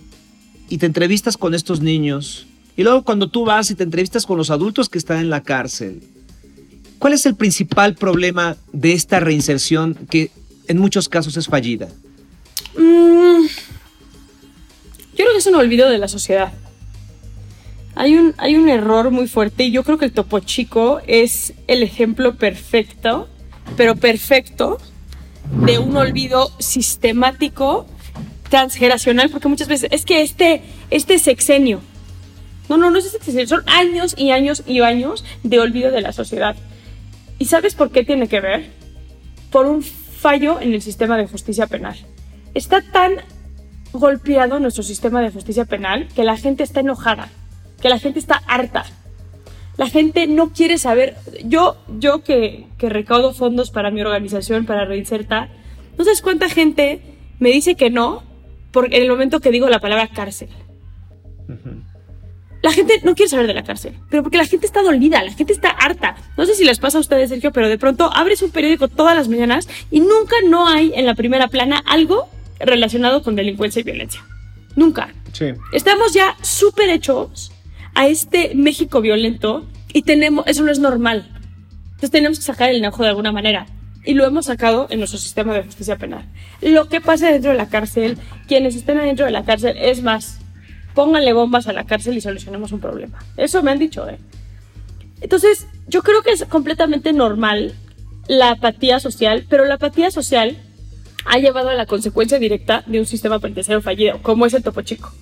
[0.70, 4.38] y te entrevistas con estos niños, y luego cuando tú vas y te entrevistas con
[4.38, 6.04] los adultos que están en la cárcel,
[7.00, 10.32] ¿cuál es el principal problema de esta reinserción que
[10.68, 11.88] en muchos casos es fallida?
[12.76, 16.54] Mm, yo creo que es un olvido de la sociedad.
[17.96, 21.54] Hay un, hay un error muy fuerte y yo creo que el Topo Chico es
[21.68, 23.30] el ejemplo perfecto,
[23.78, 24.80] pero perfecto,
[25.52, 27.86] de un olvido sistemático
[28.50, 31.82] transgeneracional, porque muchas veces es que este, este sexenio,
[32.70, 36.02] no, no, no es este sexenio, son años y años y años de olvido de
[36.02, 36.56] la sociedad.
[37.40, 38.70] ¿Y sabes por qué tiene que ver?
[39.52, 41.98] Por un fallo en el sistema de justicia penal.
[42.54, 43.14] Está tan
[43.92, 47.30] golpeado nuestro sistema de justicia penal que la gente está enojada,
[47.82, 48.86] que la gente está harta.
[49.78, 51.16] La gente no quiere saber.
[51.46, 55.50] Yo, yo que, que recaudo fondos para mi organización, para Reinserta,
[55.98, 57.02] no sabes cuánta gente
[57.40, 58.24] me dice que no
[58.82, 60.50] en el momento que digo la palabra cárcel.
[62.62, 65.34] La gente no quiere saber de la cárcel, pero porque la gente está dolida, la
[65.34, 66.16] gente está harta.
[66.38, 69.16] No sé si les pasa a ustedes, Sergio, pero de pronto abres un periódico todas
[69.16, 73.84] las mañanas y nunca no hay en la primera plana algo relacionado con delincuencia y
[73.84, 74.24] violencia.
[74.76, 75.14] Nunca.
[75.34, 75.48] Sí.
[75.74, 77.52] Estamos ya súper hechos
[77.96, 81.30] a este México violento y tenemos, eso no es normal.
[81.86, 83.68] Entonces tenemos que sacar el enojo de alguna manera
[84.06, 86.26] y lo hemos sacado en nuestro sistema de justicia penal.
[86.62, 90.40] Lo que pasa dentro de la cárcel, quienes estén adentro de la cárcel, es más,
[90.94, 93.24] pónganle bombas a la cárcel y solucionemos un problema.
[93.38, 94.18] Eso me han dicho, ¿eh?
[95.22, 97.74] Entonces, yo creo que es completamente normal
[98.28, 100.58] la apatía social, pero la apatía social
[101.26, 104.82] ha llevado a la consecuencia directa de un sistema penitenciario fallido, como es el Topo
[104.82, 105.14] Chico,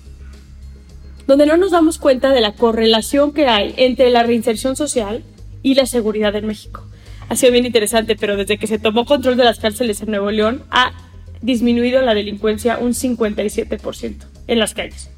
[1.26, 5.22] donde no nos damos cuenta de la correlación que hay entre la reinserción social
[5.62, 6.84] y la seguridad en México
[7.32, 10.30] ha sido bien interesante, pero desde que se tomó control de las cárceles en Nuevo
[10.30, 10.92] León ha
[11.40, 14.16] disminuido la delincuencia un 57%
[14.48, 15.08] en las calles.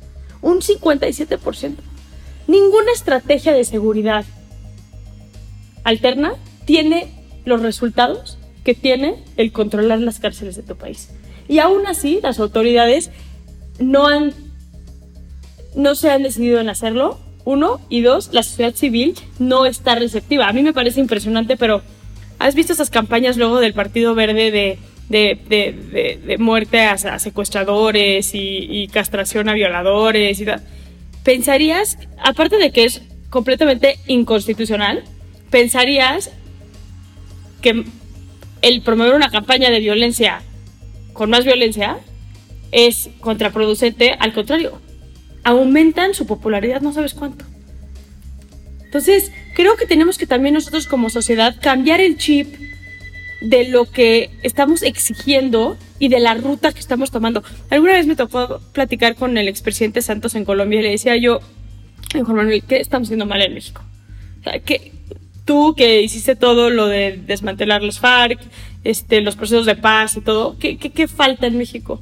[0.41, 1.75] Un 57%.
[2.47, 4.25] Ninguna estrategia de seguridad
[5.83, 6.35] alterna
[6.67, 7.09] tiene
[7.45, 11.11] los resultados que tiene el controlar las cárceles de tu país.
[11.49, 13.11] Y aún así, las autoridades
[13.81, 14.33] no han
[15.75, 17.19] no se han decidido en hacerlo.
[17.45, 20.49] Uno y dos, la sociedad civil no está receptiva.
[20.49, 21.83] A mí me parece impresionante, pero
[22.39, 29.49] ¿Has visto esas campañas luego del Partido Verde de, de, muerte a, secuestradores y, castración
[29.49, 30.47] a violadores y?
[31.23, 35.05] ¿Pensarías, aparte de que es completamente inconstitucional,
[35.49, 36.33] pensarías
[37.63, 37.85] que
[38.61, 40.43] el promover una campaña de violencia
[41.15, 41.97] con más violencia
[42.73, 44.83] es contraproducente, al contrario,
[45.45, 47.45] aumentan su popularidad no sabes cuánto.
[48.85, 52.55] Entonces, creo que tenemos que también nosotros como sociedad cambiar el chip
[53.41, 57.43] de lo que estamos exigiendo y de la ruta que estamos tomando.
[57.71, 61.41] Alguna vez me tocó platicar con el expresidente Santos en Colombia y le decía yo,
[62.13, 63.83] Juan Manuel, ¿qué estamos haciendo mal en México?
[64.41, 64.93] O sea, que
[65.45, 68.39] tú que hiciste todo lo de desmantelar los FARC,
[68.83, 72.01] este, los procesos de paz y todo, ¿qué, qué, falta en México?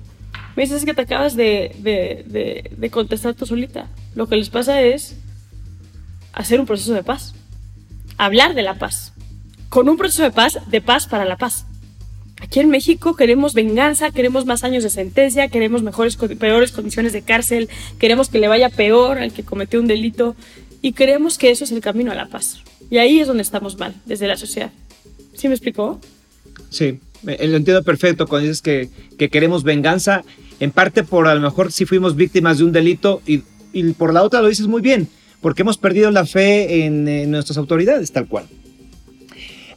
[0.56, 3.88] Me dices que te acabas de, de, de contestar tú solita.
[4.14, 5.16] Lo que les pasa es
[6.32, 7.34] hacer un proceso de paz,
[8.18, 9.12] hablar de la paz,
[9.68, 11.64] con un proceso de paz, de paz para la paz.
[12.40, 17.22] Aquí en México queremos venganza, queremos más años de sentencia, queremos mejores, peores condiciones de
[17.22, 20.34] cárcel, queremos que le vaya peor al que cometió un delito
[20.82, 22.58] y creemos que eso es el camino a la paz.
[22.90, 24.72] Y ahí es donde estamos mal, desde la sociedad.
[25.34, 26.00] ¿Sí me explicó?
[26.68, 30.24] Sí, lo entiendo perfecto cuando dices que, que queremos venganza,
[30.60, 34.12] en parte por a lo mejor si fuimos víctimas de un delito y, y por
[34.12, 35.08] la otra lo dices muy bien,
[35.40, 38.46] porque hemos perdido la fe en, nuestras autoridades, tal cual.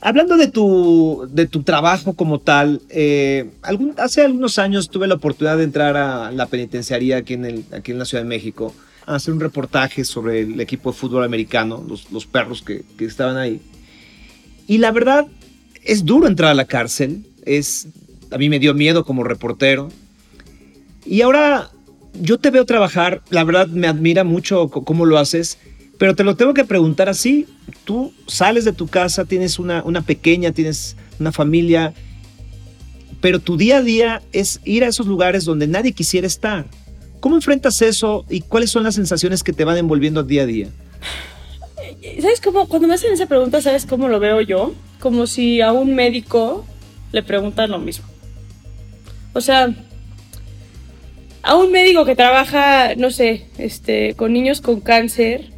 [0.01, 3.49] Hablando de tu, de tu trabajo como tal, eh,
[3.97, 7.97] hace algunos años tuve la oportunidad de entrar a la penitenciaría aquí en, aquí en
[7.97, 8.75] la Ciudad de México,
[9.08, 13.05] a hacer un reportaje sobre el equipo de fútbol americano, los, los perros que, que,
[13.05, 13.60] estaban ahí.
[14.67, 15.25] Y la verdad,
[15.84, 17.25] es duro entrar a la cárcel.
[17.45, 17.88] Es,
[18.31, 19.89] a mí me dio miedo como reportero.
[21.05, 21.71] Y ahora
[22.19, 25.58] yo te veo trabajar, la verdad me admira mucho cómo lo haces,
[25.97, 27.45] pero te lo tengo que preguntar así.
[27.84, 31.93] Tú sales de tu casa, tienes una, una pequeña, tienes una familia,
[33.21, 36.65] pero tu día a día es ir a esos lugares donde nadie quisiera estar.
[37.19, 40.69] ¿Cómo enfrentas eso y cuáles son las sensaciones que te van envolviendo día a día?
[42.21, 42.67] ¿Sabes cómo?
[42.67, 44.73] Cuando me hacen esa pregunta, ¿sabes cómo lo veo yo?
[44.99, 46.65] Como si a un médico
[47.15, 48.06] le preguntan lo mismo.
[49.32, 49.73] O sea,
[51.41, 55.54] a un médico que trabaja, no sé, este, con niños con cáncer,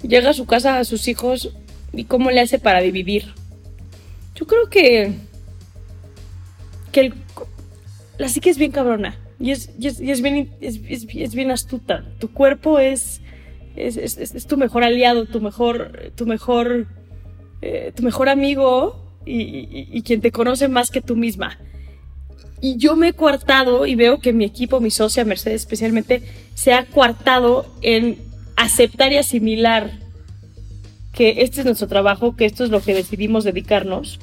[0.00, 1.50] llega a su casa a sus hijos
[1.92, 3.34] y cómo le hace para vivir.
[4.34, 5.12] Yo creo que,
[6.92, 7.14] que el,
[8.16, 12.06] la psique es bien cabrona y es, y es, bien, es, bien astuta.
[12.18, 13.20] Tu cuerpo es,
[13.76, 16.86] es, tu mejor aliado, tu mejor, tu mejor,
[17.60, 21.58] eh, tu mejor amigo y, quien te conoce más que tú misma.
[22.60, 26.22] Y yo me he coartado y veo que mi equipo, mi socia Mercedes especialmente,
[26.54, 28.18] se ha coartado en
[28.56, 29.90] aceptar y asimilar
[31.14, 34.20] que este es nuestro trabajo, que esto es lo que decidimos dedicarnos.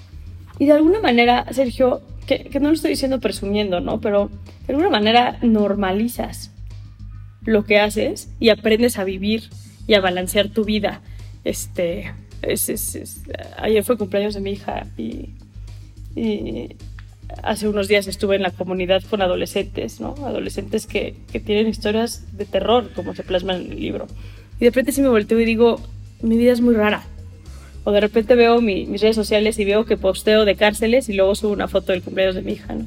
[0.60, 4.00] Y de alguna manera, Sergio, que, que no lo estoy diciendo presumiendo, ¿no?
[4.02, 4.30] Pero
[4.68, 6.52] de alguna manera normalizas
[7.42, 9.50] lo que haces y aprendes a vivir
[9.88, 11.02] y a balancear tu vida.
[11.44, 13.22] Este, es, es, es,
[13.58, 15.30] ayer fue cumpleaños de mi hija y,
[16.16, 16.76] y
[17.44, 20.16] hace unos días estuve en la comunidad con adolescentes, ¿no?
[20.26, 24.08] Adolescentes que, que, tienen historias de terror, como se plasma en el libro.
[24.60, 25.80] Y de repente sí me volteo y digo,
[26.22, 27.04] mi vida es muy rara.
[27.84, 31.14] O de repente veo mi, mis redes sociales y veo que posteo de cárceles y
[31.14, 32.86] luego subo una foto del cumpleaños de mi hija, ¿no?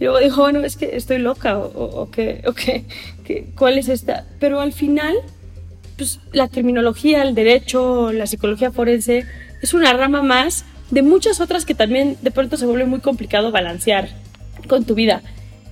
[0.00, 2.84] Y luego digo, bueno, es que estoy loca, o, o, que, o que,
[3.24, 4.26] que, ¿cuál es esta?
[4.38, 5.16] Pero al final,
[5.98, 9.26] pues la terminología, el derecho, la psicología forense,
[9.60, 13.50] es una rama más de muchas otras que también de pronto se vuelve muy complicado
[13.50, 14.08] balancear
[14.68, 15.22] con tu vida.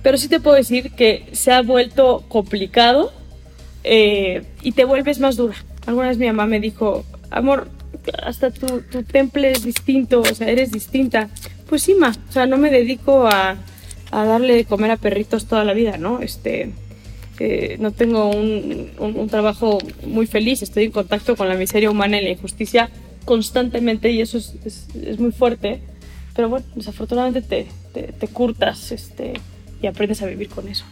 [0.03, 3.11] Pero sí te puedo decir que se ha vuelto complicado
[3.83, 5.55] eh, y te vuelves más dura.
[5.85, 7.69] Alguna vez mi mamá me dijo, amor,
[8.21, 11.29] hasta tu, tu temple es distinto, o sea, eres distinta.
[11.69, 13.55] Pues sí, ma, o sea, no me dedico a,
[14.11, 16.19] a darle de comer a perritos toda la vida, ¿no?
[16.21, 16.73] Este,
[17.39, 22.19] eh, no tengo un, un, trabajo muy feliz, estoy en contacto con la miseria humana
[22.19, 22.89] y la injusticia
[23.25, 25.81] constantemente y eso es, es, muy fuerte.
[26.35, 29.33] Pero bueno, desafortunadamente te, te, te curtas este,
[29.81, 30.85] y aprendes a vivir con eso.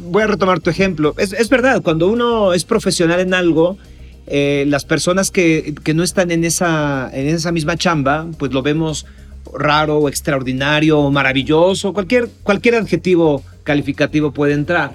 [0.00, 1.14] Voy a retomar tu ejemplo.
[1.18, 3.78] Es, es, verdad, cuando uno es profesional en algo,
[4.26, 8.62] eh, las personas que, que, no están en esa, en esa misma chamba, pues lo
[8.62, 9.06] vemos
[9.54, 14.94] raro o extraordinario o maravilloso, cualquier, cualquier adjetivo calificativo puede entrar.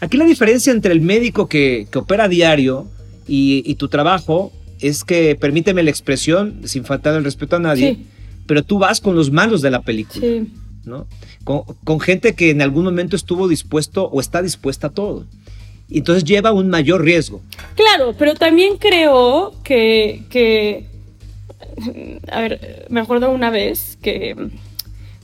[0.00, 2.86] Aquí la diferencia entre el médico que, que opera a diario
[3.26, 7.94] y, y, tu trabajo es que, permíteme la expresión, sin faltar el respeto a nadie,
[7.94, 8.06] sí.
[8.46, 10.20] pero tú vas con los malos de la película.
[10.20, 10.52] Sí.
[10.84, 11.06] ¿no?
[11.44, 15.26] Con, con, gente que en algún momento estuvo dispuesto o está dispuesta a todo.
[15.88, 17.42] Y entonces lleva un mayor riesgo.
[17.74, 20.86] Claro, pero también creo que, que
[22.30, 24.34] a ver, me acuerdo una vez que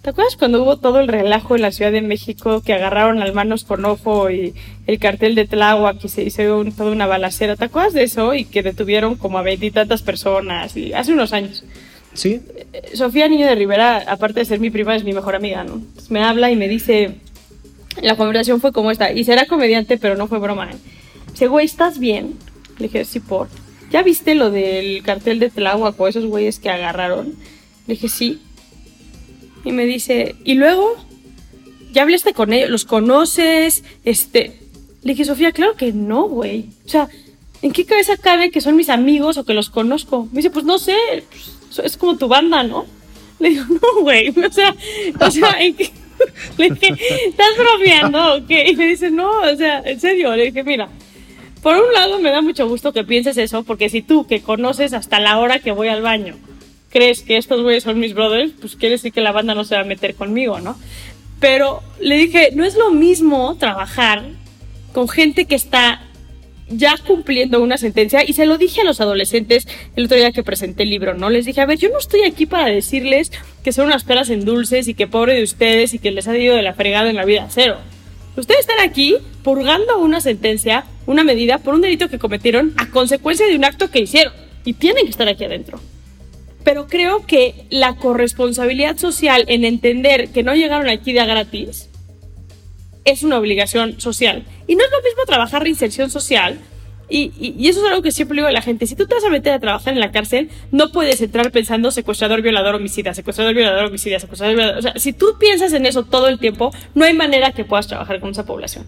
[0.06, 3.32] ¿Te acuerdas cuando hubo todo el relajo en la Ciudad de México que agarraron al
[3.32, 4.54] manos con ojo y
[4.87, 7.56] el cartel de Tláhuac y se hizo un, toda una balacera?
[7.56, 8.32] ¿Te acuerdas de eso?
[8.32, 11.64] Y que detuvieron como a veintitantas personas y hace unos años.
[12.14, 12.40] Sí.
[12.94, 15.74] Sofía Niño de Rivera, aparte de ser mi prima, es mi mejor amiga, ¿no?
[15.74, 17.16] Entonces me habla y me dice,
[18.00, 20.70] la conversación fue como esta, y será comediante, pero no fue broma.
[20.70, 20.76] ¿eh?
[21.32, 22.35] Dice, güey, ¿estás bien?
[22.78, 23.48] Le dije, sí, por.
[23.90, 27.35] ¿Ya viste lo del cartel de Tláhuac o esos güeyes que agarraron?
[27.87, 28.40] Le dije, sí
[29.66, 30.94] y me dice, ¿y luego?
[31.92, 32.70] ¿Ya hablaste con ellos?
[32.70, 33.83] ¿Los conoces?
[34.05, 34.61] Este.
[35.03, 36.66] Le dije, Sofía, claro que no, güey.
[36.85, 37.09] O sea,
[37.62, 40.29] ¿en qué cabeza cabe que son mis amigos o que los conozco?
[40.31, 40.96] Me dice, pues no sé,
[41.29, 42.87] pues, es como tu banda, ¿no?
[43.40, 44.29] Le digo, no, güey.
[44.37, 44.77] O sea,
[45.20, 45.90] o sea, ¿en qué?
[46.59, 46.94] Le dije,
[47.27, 48.70] ¿estás bromeando qué?
[48.70, 50.37] Y me dice, no, o sea, en serio.
[50.37, 50.88] Le dije, mira,
[51.62, 54.92] por un lado me da mucho gusto que pienses eso, porque si tú, que conoces
[54.92, 56.37] hasta la hora que voy al baño,
[56.90, 59.75] crees que estos güeyes son mis brothers, pues quiere decir que la banda no se
[59.75, 60.79] va a meter conmigo, ¿no?
[61.40, 64.25] Pero le dije, no es lo mismo trabajar
[64.92, 66.03] con gente que está
[66.69, 70.42] ya cumpliendo una sentencia y se lo dije a los adolescentes el otro día que
[70.42, 71.31] presenté el libro, ¿no?
[71.31, 73.31] Les dije, a ver, yo no estoy aquí para decirles
[73.62, 76.37] que son unas peras en dulces y que pobre de ustedes y que les ha
[76.37, 77.77] ido de la fregada en la vida, cero.
[78.37, 83.46] Ustedes están aquí purgando una sentencia, una medida por un delito que cometieron a consecuencia
[83.46, 84.33] de un acto que hicieron
[84.64, 85.81] y tienen que estar aquí adentro
[86.66, 91.88] pero creo que la corresponsabilidad social en entender que no llegaron aquí de gratis
[93.05, 94.44] es una obligación social.
[94.66, 96.59] Y no es lo mismo trabajar reinserción social.
[97.09, 98.87] Y, y, eso es algo que siempre digo a la gente.
[98.87, 101.92] Si tú te vas a meter a trabajar en la cárcel, no puedes entrar pensando
[101.92, 104.79] secuestrador, violador, homicida, secuestrador, violador, homicida, secuestrador, violador.
[104.79, 107.87] O sea, si tú piensas en eso todo el tiempo, no hay manera que puedas
[107.87, 108.87] trabajar con esa población.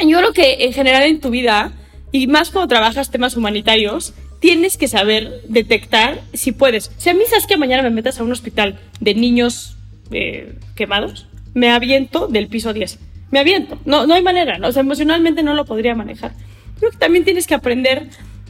[0.00, 1.72] Yo creo que en general en tu vida,
[2.10, 6.90] y más cuando trabajas temas humanitarios, tienes que saber detectar si puedes.
[6.98, 9.76] Si a mí sabes que mañana me metas a un hospital de niños
[10.10, 12.98] eh, quemados, me aviento del piso 10.
[13.30, 13.78] Me aviento.
[13.84, 14.58] No, no hay manera.
[14.58, 14.68] ¿no?
[14.68, 16.32] O sea, emocionalmente no lo podría manejar.
[16.78, 18.08] Creo que también tienes que aprender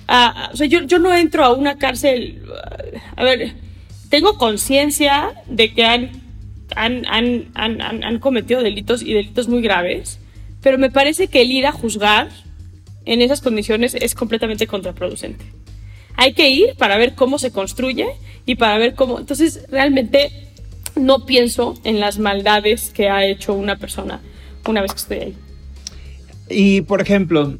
[0.08, 0.50] a...
[0.52, 2.42] O sea, yo, yo no entro a una cárcel...
[3.16, 3.54] A ver,
[4.08, 6.10] tengo conciencia de que han,
[6.76, 10.18] han, han, han, han cometido delitos y delitos muy graves,
[10.62, 12.28] pero me parece que el ir a juzgar
[13.04, 15.44] en esas condiciones es completamente contraproducente.
[16.16, 18.06] Hay que ir para ver cómo se construye
[18.46, 19.18] y para ver cómo...
[19.18, 20.30] Entonces, realmente
[20.96, 24.20] no pienso en las maldades que ha hecho una persona
[24.66, 25.34] una vez que estoy ahí.
[26.48, 27.58] Y, por ejemplo,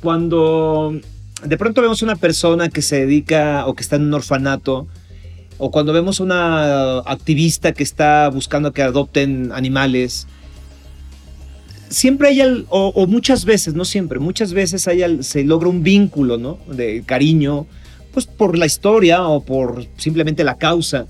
[0.00, 0.98] cuando
[1.44, 4.86] de pronto vemos una persona que se dedica o que está en un orfanato,
[5.58, 10.26] o cuando vemos una activista que está buscando que adopten animales,
[11.88, 16.58] siempre hay, o, muchas veces, no siempre, muchas veces hay, se logra un vínculo, ¿no?
[16.66, 17.66] De cariño,
[18.12, 21.06] pues por la historia o por simplemente la causa.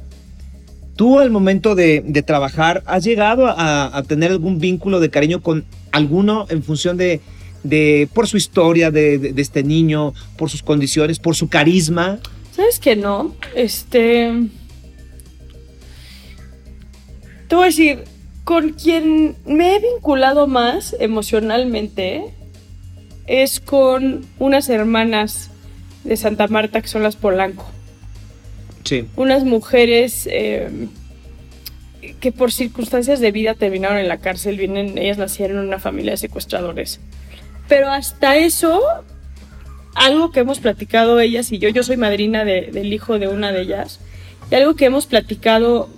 [0.97, 6.47] ¿Tú al momento de, trabajar has llegado a, tener algún vínculo de cariño con alguno
[6.51, 7.21] en función de,
[7.65, 12.21] de por su historia de, este niño, por sus condiciones, por su carisma?
[12.55, 13.35] ¿Sabes que no?
[13.57, 14.31] Este...
[17.49, 18.05] Te voy a decir,
[18.45, 22.25] con quien me he vinculado más emocionalmente
[23.27, 25.51] es con unas hermanas
[26.05, 27.67] de Santa Marta que son las Polanco.
[29.17, 30.69] Unas mujeres eh,
[32.21, 36.13] que por circunstancias de vida terminaron en la cárcel, vienen, ellas nacieron en una familia
[36.13, 37.01] de secuestradores.
[37.69, 38.83] Pero hasta eso,
[39.95, 43.63] algo que hemos platicado ellas y yo, yo soy madrina del hijo de una de
[43.63, 44.01] ellas,
[44.51, 45.89] y algo que hemos platicado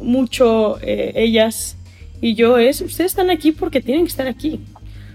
[0.00, 1.76] mucho eh, ellas
[2.20, 4.60] y yo es, ustedes están aquí porque tienen que estar aquí.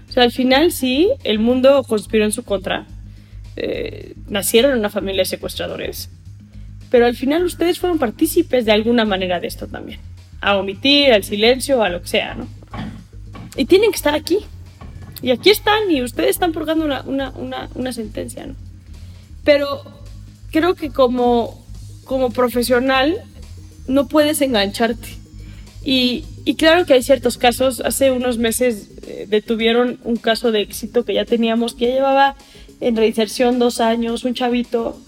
[0.08, 2.86] O sea, al final sí, el mundo conspiró en su contra.
[3.56, 6.10] Eh, nacieron en una familia de secuestradores
[6.92, 9.98] pero al final ustedes fueron partícipes de alguna manera de esto también.
[10.42, 12.46] A omitir, al silencio, a lo que sea, ¿no?
[13.56, 14.40] Y tienen que estar aquí.
[15.22, 18.54] Y aquí están y ustedes están purgando una, una, una, sentencia, ¿no?
[19.44, 19.82] Pero
[20.50, 21.64] creo que como,
[22.04, 23.22] como profesional
[23.86, 25.08] no puedes engancharte.
[25.84, 27.80] Y, y, claro que hay ciertos casos.
[27.80, 32.36] Hace unos meses eh, detuvieron un caso de éxito que ya teníamos, que ya llevaba
[32.80, 35.00] en reinserción dos años, un chavito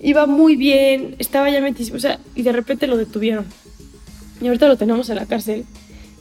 [0.00, 3.44] iba muy bien, estaba ya mentísimo, o sea, y de repente lo detuvieron.
[4.40, 5.66] Y ahorita lo tenemos en la cárcel.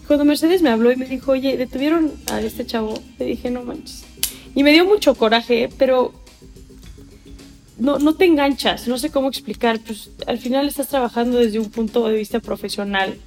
[0.10, 3.62] Cuando Mercedes me habló y me dijo, oye, detuvieron a este chavo, le dije, no
[3.62, 4.06] manches.
[4.56, 6.14] Y me dio mucho coraje, pero
[7.78, 11.70] no, no te enganchas, no sé cómo explicar, pues al final estás trabajando desde un
[11.70, 13.20] punto de vista profesional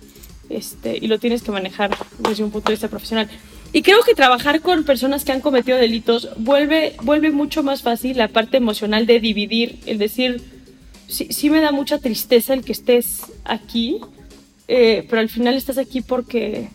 [0.49, 3.29] este, y lo tienes que manejar desde un punto de vista profesional.
[3.73, 8.19] Y creo que trabajar con personas que han cometido delitos vuelve, vuelve mucho más fácil
[8.19, 10.43] la parte emocional de dividir, el decir,
[11.07, 14.01] sí, sí me da mucha tristeza el que estés aquí,
[14.69, 16.69] eh, pero al final estás aquí porque,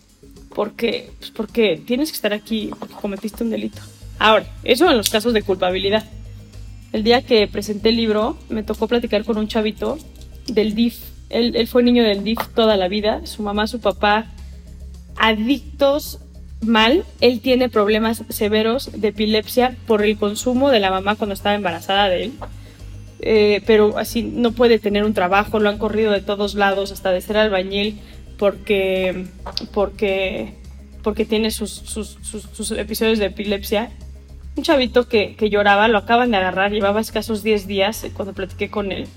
[0.53, 3.81] porque, pues porque tienes que estar aquí, porque cometiste un delito.
[4.19, 6.03] Ahora, eso en los casos de culpabilidad.
[6.93, 9.97] El día que presenté el libro, me tocó platicar con un chavito
[10.47, 10.97] del DIF.
[11.29, 13.25] Él, él fue niño del DIF toda la vida.
[13.25, 14.31] Su mamá, su papá,
[15.17, 16.19] adictos
[16.61, 21.55] mal, él tiene problemas severos de epilepsia por el consumo de la mamá cuando estaba
[21.55, 22.33] embarazada de él.
[23.19, 27.11] Eh, pero así no puede tener un trabajo, lo han corrido de todos lados, hasta
[27.11, 27.99] de ser albañil,
[28.37, 29.25] porque,
[29.73, 30.53] porque,
[31.03, 33.91] porque tiene sus, sus, episodios de epilepsia.
[34.55, 38.69] Un chavito que, que, lloraba, lo acaban de agarrar, llevaba escasos 10 días cuando platiqué
[38.69, 39.07] con él.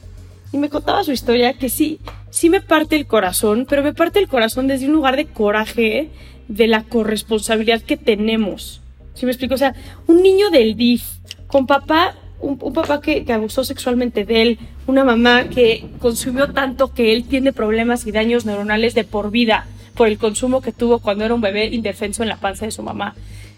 [0.52, 4.18] Y me contaba su historia que sí, sí me parte el corazón, pero me parte
[4.18, 6.10] el corazón desde un lugar de coraje,
[6.48, 8.80] de la corresponsabilidad que tenemos.
[9.14, 9.54] ¿Sí me explico?
[9.54, 9.74] O sea,
[10.06, 11.04] un niño del DIF,
[11.46, 17.12] con papá, un, papá que, abusó sexualmente de él, una mamá que consumió tanto que
[17.12, 21.24] él tiene problemas y daños neuronales de por vida por el consumo que tuvo cuando
[21.24, 23.14] era un bebé indefenso en la panza de su mamá.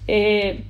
[0.09, 0.65] Eh,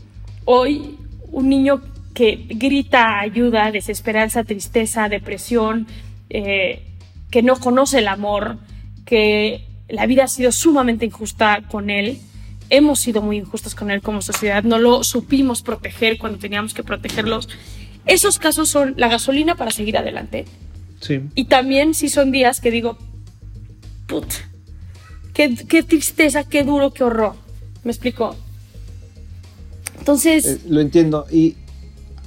[0.44, 0.96] hoy,
[1.30, 1.80] un niño
[2.12, 5.86] que grita ayuda, desesperanza, tristeza, depresión,
[6.28, 6.82] eh,
[7.30, 8.58] que no conoce el amor,
[9.06, 12.18] que la vida ha sido sumamente injusta con él.
[12.68, 14.62] Hemos sido muy injustos con él como sociedad.
[14.64, 17.48] No lo supimos proteger cuando teníamos que protegerlos.
[18.06, 20.44] Esos casos son la gasolina para seguir adelante.
[21.00, 21.20] Sí.
[21.34, 22.98] Y también si son días que digo,
[24.06, 24.26] put,
[25.32, 27.34] qué, qué tristeza, qué duro, qué horror.
[27.84, 28.36] ¿Me explico?
[29.98, 30.44] Entonces...
[30.46, 31.26] Eh, lo entiendo.
[31.30, 31.56] Y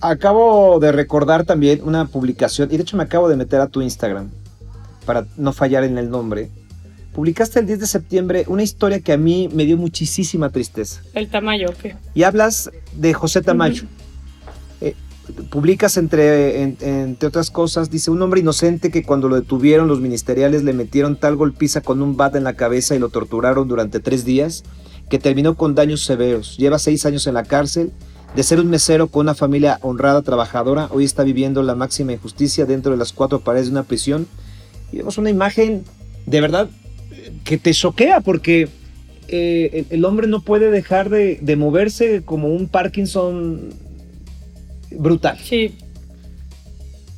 [0.02, 3.82] acabo de recordar también una publicación, y de hecho me acabo de meter a tu
[3.82, 4.30] Instagram
[5.06, 6.50] para no fallar en el nombre.
[7.14, 11.02] Publicaste el 10 de septiembre una historia que a mí me dio muchísima tristeza.
[11.14, 11.96] El Tamayo, ¿qué?
[12.14, 13.84] Y hablas de José Tamayo.
[15.50, 20.64] Publicas entre, entre otras cosas, dice, un hombre inocente que cuando lo detuvieron los ministeriales
[20.64, 24.26] le metieron tal golpiza con un bat en la cabeza y lo torturaron durante tres
[24.26, 24.64] días,
[25.10, 26.58] que terminó con daños severos.
[26.58, 27.92] Lleva seis años en la cárcel
[28.36, 32.66] de ser un mesero con una familia honrada, trabajadora, hoy está viviendo la máxima injusticia
[32.66, 34.28] dentro de las cuatro paredes de una prisión.
[34.92, 35.84] Y vemos una imagen
[36.26, 36.70] de verdad
[37.44, 38.68] que te choquea porque
[39.28, 43.70] eh, el, hombre no puede dejar de, moverse como un Parkinson
[44.98, 45.38] brutal.
[45.40, 45.76] Sí.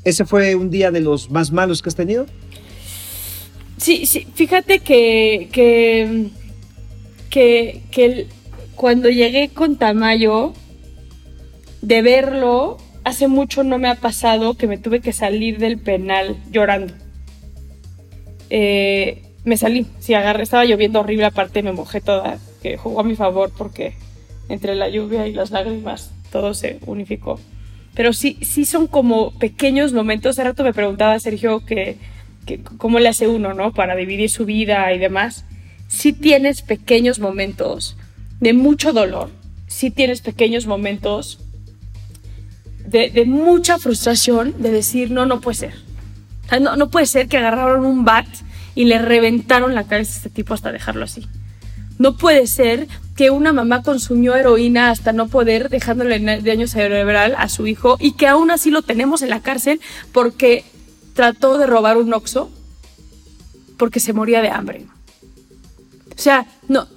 [0.04, 2.26] ¿Ese fue un día de los más malos que has tenido?
[3.78, 4.28] Sí, sí.
[4.34, 6.30] Fíjate que, que,
[7.30, 8.28] que, que
[8.76, 10.54] cuando llegué con Tamayo,
[11.82, 16.38] de verlo, hace mucho no me ha pasado que me tuve que salir del penal
[16.52, 16.94] llorando.
[18.50, 23.04] Eh, me salí, sí, agarré, estaba lloviendo horrible, aparte me mojé toda, que jugó a
[23.04, 23.94] mi favor porque
[24.50, 27.40] entre la lluvia y las lágrimas todo se unificó.
[27.98, 30.36] Pero sí, sí son como pequeños momentos.
[30.36, 31.98] Hace rato me preguntaba Sergio que,
[32.78, 33.74] cómo le hace uno, ¿no?
[33.74, 35.46] Para dividir su vida y demás.
[35.88, 37.98] Sí tienes pequeños momentos
[38.40, 39.32] de mucho dolor,
[39.66, 41.40] sí tienes pequeños momentos
[42.86, 45.74] de, mucha frustración de decir, no, no puede ser.
[46.62, 48.28] no, no puede ser que agarraron un bat
[48.76, 51.26] y le reventaron la cabeza a este tipo hasta dejarlo así.
[51.98, 57.50] No puede ser que una mamá consumió heroína hasta no poder, dejándole daño cerebral a
[57.50, 59.82] su hijo y que aún así lo tenemos en la cárcel
[60.12, 60.64] porque
[61.14, 62.52] trató de robar un oxo
[63.78, 64.86] porque se moría de hambre.
[66.16, 66.88] O sea, no,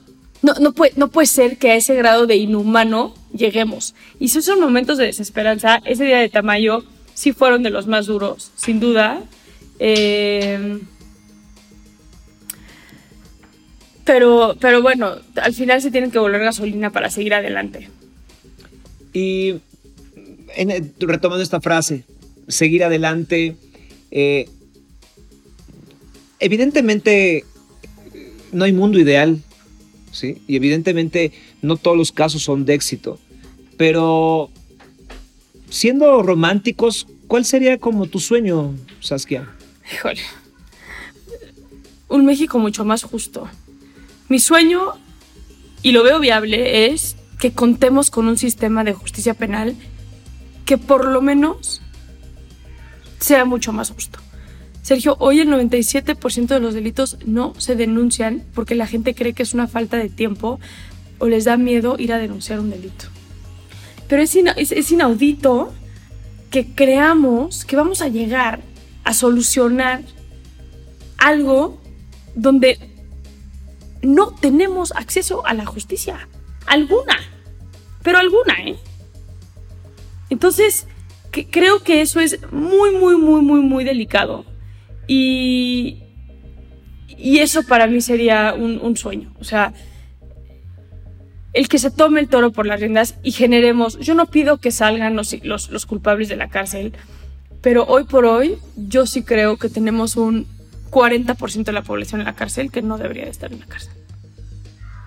[0.42, 3.94] no, no, puede, no puede ser que a ese grado de inhumano lleguemos.
[4.18, 6.84] Y si momentos de desesperanza, ese día de Tamayo
[7.14, 9.22] sí fueron de los más duros, sin duda.
[9.78, 10.80] Eh,
[14.10, 17.88] pero, pero bueno, al final se tienen que volver gasolina para seguir adelante.
[19.12, 19.54] Y
[20.98, 22.02] retomando esta frase,
[22.48, 23.54] seguir adelante,
[24.10, 24.48] eh,
[26.40, 27.44] evidentemente
[28.50, 29.38] no hay mundo ideal,
[30.10, 30.42] ¿sí?
[30.48, 31.30] Y evidentemente
[31.62, 33.16] no todos los casos son de éxito,
[33.76, 34.50] pero
[35.68, 39.48] siendo románticos, ¿cuál sería como tu sueño, Saskia?
[39.94, 40.22] Híjole,
[42.08, 43.48] un México mucho más justo.
[44.30, 44.92] Mi sueño,
[45.82, 49.74] y lo veo viable, es que contemos con un sistema de justicia penal
[50.64, 51.82] que por lo menos
[53.18, 54.20] sea mucho más justo.
[54.82, 59.42] Sergio, hoy el 97% de los delitos no se denuncian porque la gente cree que
[59.42, 60.60] es una falta de tiempo
[61.18, 63.06] o les da miedo ir a denunciar un delito.
[64.06, 65.72] Pero es, inaudito
[66.52, 68.60] que creamos que vamos a llegar
[69.02, 70.02] a solucionar
[71.18, 71.80] algo
[72.36, 72.89] donde
[74.02, 76.28] no tenemos acceso a la justicia.
[76.66, 77.18] Alguna.
[78.02, 78.76] Pero alguna, ¿eh?
[80.30, 80.86] Entonces,
[81.50, 84.44] creo que eso es muy, muy, muy, muy, muy delicado.
[85.06, 85.98] Y,
[87.18, 89.34] y eso para mí sería un, sueño.
[89.40, 89.74] O sea,
[91.52, 94.70] el que se tome el toro por las riendas y generemos, yo no pido que
[94.70, 96.92] salgan los, los, culpables de la cárcel,
[97.60, 100.46] pero hoy por hoy yo sí creo que tenemos un
[100.90, 103.92] 40% de la población en la cárcel que no debería de estar en la cárcel.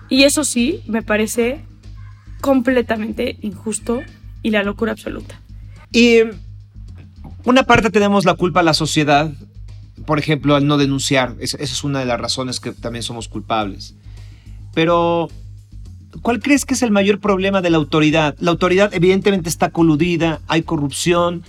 [0.08, 1.64] Y eso sí me parece
[2.40, 4.02] completamente injusto
[4.42, 5.40] y la locura absoluta.
[5.92, 6.18] Y
[7.44, 9.32] una parte tenemos la culpa a la sociedad
[10.06, 11.34] por ejemplo, al no denunciar.
[11.40, 13.94] esa es una de las razones que también somos culpables.
[14.74, 15.28] Pero,
[16.22, 18.36] ¿cuál crees que es el mayor problema de la autoridad?
[18.38, 21.42] La autoridad evidentemente está coludida, hay corrupción,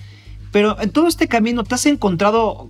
[0.51, 2.69] pero en todo este camino, ¿te has encontrado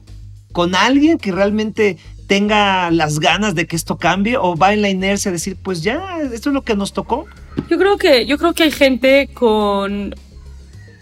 [0.56, 1.98] con alguien que realmente
[2.28, 5.84] tenga las ganas de que esto cambie o va en la inercia a decir, pues
[5.84, 7.26] ya, esto es lo que nos tocó?
[7.70, 10.16] Yo creo que, yo creo que hay gente con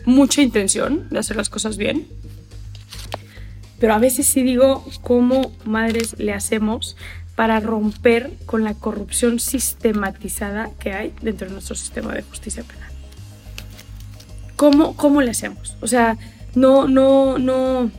[0.06, 2.08] mucha intención de hacer las cosas bien
[3.84, 6.96] pero a veces sí digo cómo madres le hacemos
[7.36, 12.90] para romper con la corrupción sistematizada que hay dentro de nuestro sistema de justicia penal.
[14.56, 15.76] ¿Cómo, cómo le hacemos?
[15.82, 16.18] O sea,
[16.56, 17.92] no, no, no.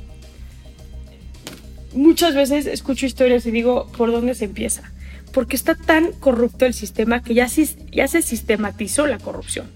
[1.95, 4.93] Muchas veces escucho historias y digo, ¿por dónde se empieza?
[5.33, 7.47] Porque está tan corrupto el sistema que ya,
[7.93, 9.67] ya se sistematizó la corrupción.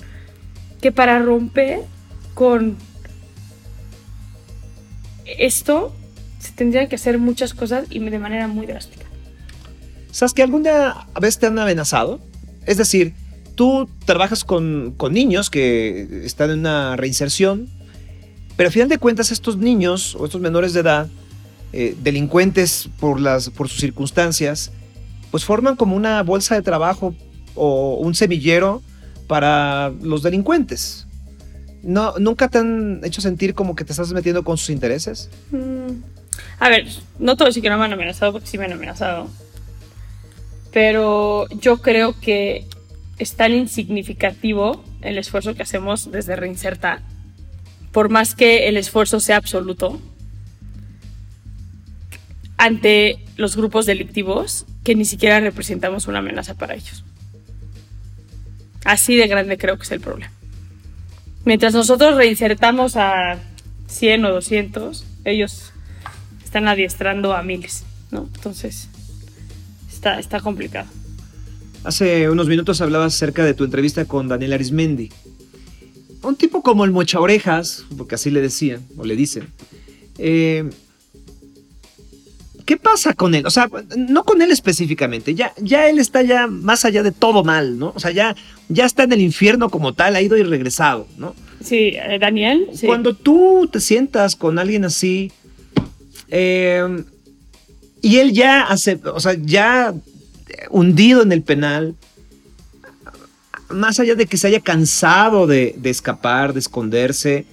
[0.81, 1.81] Que para romper
[2.35, 2.77] con
[5.25, 5.95] esto
[6.39, 9.07] se tendrían que hacer muchas cosas y de manera muy drástica.
[10.11, 12.21] ¿Sabes que alguna vez te han amenazado?
[12.67, 13.15] Es decir,
[13.55, 17.69] tú trabajas con, con niños que están en una reinserción,
[18.57, 21.09] pero a final de cuentas estos niños o estos menores de edad,
[21.73, 24.73] eh, delincuentes por, las, por sus circunstancias,
[25.31, 27.15] pues forman como una bolsa de trabajo
[27.55, 28.83] o un semillero
[29.27, 31.07] para los delincuentes.
[31.83, 35.31] No, ¿Nunca te han hecho sentir como que te estás metiendo con sus intereses?
[35.51, 36.03] Mm,
[36.59, 36.87] a ver,
[37.19, 39.29] no todo decir que no me han amenazado porque sí me han amenazado.
[40.73, 42.67] Pero yo creo que
[43.19, 47.03] es tan insignificativo el esfuerzo que hacemos desde Reinserta,
[47.93, 50.01] por más que el esfuerzo sea absoluto,
[52.59, 57.05] ante los grupos delictivos que ni siquiera representamos una amenaza para ellos.
[58.85, 60.33] Así de grande creo que es el problema.
[61.45, 63.39] Mientras nosotros reinsertamos a
[63.87, 65.73] 100 o 200, ellos
[66.45, 68.29] están adiestrando a miles, ¿no?
[68.35, 68.89] Entonces,
[69.91, 70.89] está, está complicado.
[71.85, 75.11] Hace unos minutos hablabas acerca de tu entrevista con Daniel Arismendi.
[76.23, 79.49] Un tipo como el mocha orejas, porque así le decían, o le dicen.
[80.19, 80.69] Eh,
[82.69, 83.47] ¿Qué pasa con él?
[83.47, 87.43] O sea, no con él específicamente, ya, ya él está ya más allá de todo
[87.43, 87.95] mal, ¿no?
[87.97, 88.37] O sea, ya,
[88.69, 91.35] ya está en el infierno como tal, ha ido y regresado, ¿no?
[91.65, 92.69] Sí, eh, Daniel.
[92.75, 92.87] Sí.
[92.87, 95.33] Cuando tú te sientas con alguien así,
[96.29, 97.05] eh,
[98.03, 99.95] y él ya hace, o sea, ya
[100.69, 101.95] hundido en el penal,
[103.71, 107.47] más allá de que se haya cansado de, de escapar, de esconderse,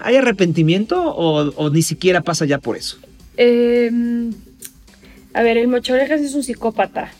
[0.00, 2.96] ¿hay arrepentimiento o, o, ni siquiera pasa ya por eso?
[3.44, 3.90] Eh,
[5.34, 7.10] a ver, el Mochorejas es un psicópata.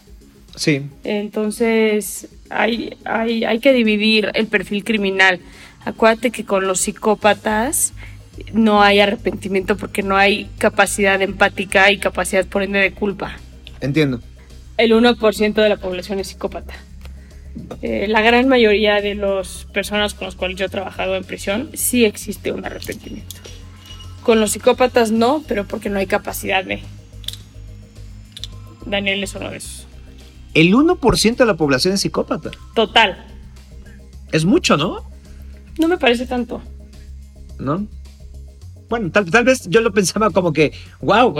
[0.54, 0.82] Sí.
[1.02, 5.40] Entonces, hay, hay, hay que dividir el perfil criminal.
[5.84, 7.92] Acuérdate que con los psicópatas
[8.52, 13.36] no hay arrepentimiento porque no hay capacidad empática y capacidad por ende de culpa.
[13.80, 14.20] Entiendo.
[14.76, 16.74] El 1% de la población es psicópata.
[17.82, 21.70] Eh, la gran mayoría de las personas con las cuales yo he trabajado en prisión
[21.74, 23.36] sí existe un arrepentimiento.
[24.22, 26.82] Con los psicópatas no, pero porque no hay capacidad de.
[28.86, 29.86] Daniel es uno de esos.
[30.54, 32.50] El 1% de la población es psicópata.
[32.74, 33.26] Total.
[34.32, 35.04] Es mucho, ¿no?
[35.78, 36.62] No me parece tanto.
[37.58, 37.86] ¿No?
[38.88, 41.34] Bueno, tal, tal vez yo lo pensaba como que, wow,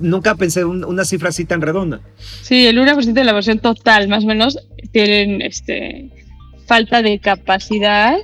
[0.00, 2.00] nunca pensé un, una cifra así tan redonda.
[2.40, 4.58] Sí, el 1% de la población total, más o menos,
[4.90, 6.10] tienen este,
[6.66, 8.16] falta de capacidad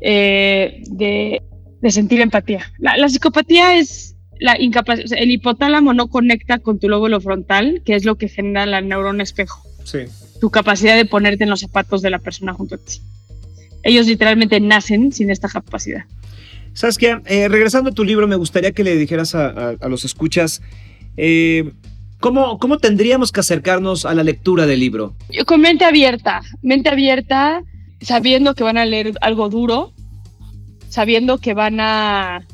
[0.00, 1.40] eh, de,
[1.84, 2.72] de, sentir empatía.
[2.78, 7.94] La, la psicopatía es la incapacidad, el hipotálamo no conecta con tu lóbulo frontal, que
[7.94, 9.62] es lo que genera la neurona espejo.
[9.84, 10.00] Sí.
[10.40, 13.00] Tu capacidad de ponerte en los zapatos de la persona junto a ti.
[13.82, 16.04] Ellos literalmente nacen sin esta capacidad.
[16.72, 17.20] ¿Sabes qué?
[17.26, 20.60] Eh, regresando a tu libro, me gustaría que le dijeras a, a, a los escuchas,
[21.16, 21.72] eh,
[22.18, 25.14] ¿cómo, ¿cómo tendríamos que acercarnos a la lectura del libro?
[25.46, 27.62] Con mente abierta, mente abierta,
[28.00, 29.93] sabiendo que van a leer algo duro,
[30.94, 32.46] sabiendo que van a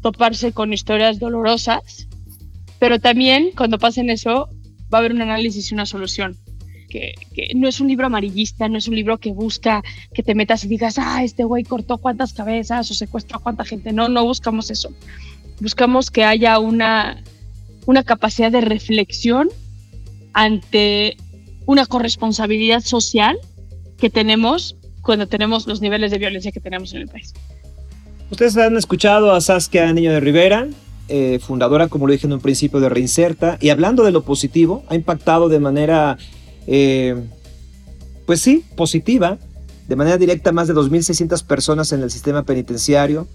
[0.00, 2.08] toparse con historias dolorosas,
[2.78, 4.48] pero también cuando pasen eso
[4.90, 6.38] va a haber un análisis y una solución.
[6.88, 9.82] Que, que, no es un libro amarillista, no es un libro que busca
[10.14, 13.66] que te metas y digas, ah, este güey cortó cuántas cabezas o secuestró a cuánta
[13.66, 13.92] gente.
[13.92, 14.88] No, no buscamos eso.
[15.60, 17.22] Buscamos que haya una,
[17.84, 19.50] una capacidad de reflexión
[20.32, 21.18] ante
[21.66, 23.36] una corresponsabilidad social
[23.98, 24.79] que tenemos
[25.10, 27.34] cuando tenemos los niveles de violencia que tenemos en el país.
[28.30, 30.68] Ustedes han escuchado a Saskia Niño de Rivera,
[31.08, 34.84] eh, fundadora, como lo dije en un principio, de Reinserta, y hablando de lo positivo,
[34.86, 36.16] ha impactado de manera
[36.68, 37.16] eh,
[38.24, 39.38] pues sí, positiva,
[39.88, 43.26] de manera directa más de 2.600 personas en el sistema penitenciario,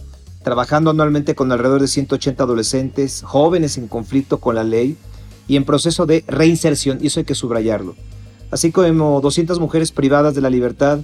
[0.46, 4.96] trabajando anualmente con alrededor de 180 adolescentes, jóvenes en conflicto con la ley
[5.50, 7.96] y en proceso de reinserción, y eso hay que subrayarlo.
[8.50, 11.00] Así como 200 mujeres privadas de la libertad,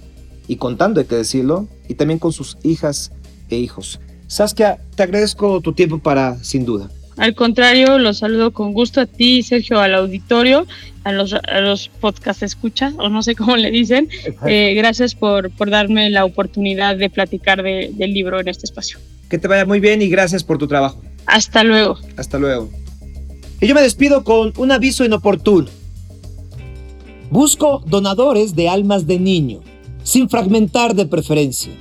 [0.48, 3.12] y contando hay que decirlo, y también con sus hijas
[3.50, 4.00] e hijos.
[4.28, 6.90] Saskia, te agradezco tu tiempo para Sin Duda.
[7.18, 10.66] Al contrario, los saludo con gusto a ti, Sergio, al auditorio,
[11.04, 14.10] a los, a los podcast escuchas, o no sé cómo le dicen.
[14.48, 19.00] Eh, gracias por, por, darme la oportunidad de platicar de, del libro en este espacio.
[19.30, 21.02] Que te vaya muy bien y gracias por tu trabajo.
[21.26, 22.00] Hasta luego.
[22.18, 22.70] Hasta luego.
[23.60, 25.70] Y yo me despido con un aviso inoportuno.
[27.30, 29.62] Busco donadores de almas de niño,
[30.04, 31.72] sin fragmentar de preferencia.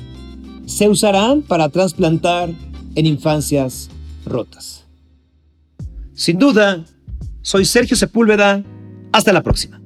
[0.66, 2.50] Se usarán para trasplantar
[2.94, 3.90] en infancias
[4.24, 4.84] rotas.
[6.14, 6.84] Sin duda,
[7.42, 8.62] soy Sergio Sepúlveda.
[9.12, 9.79] Hasta la próxima.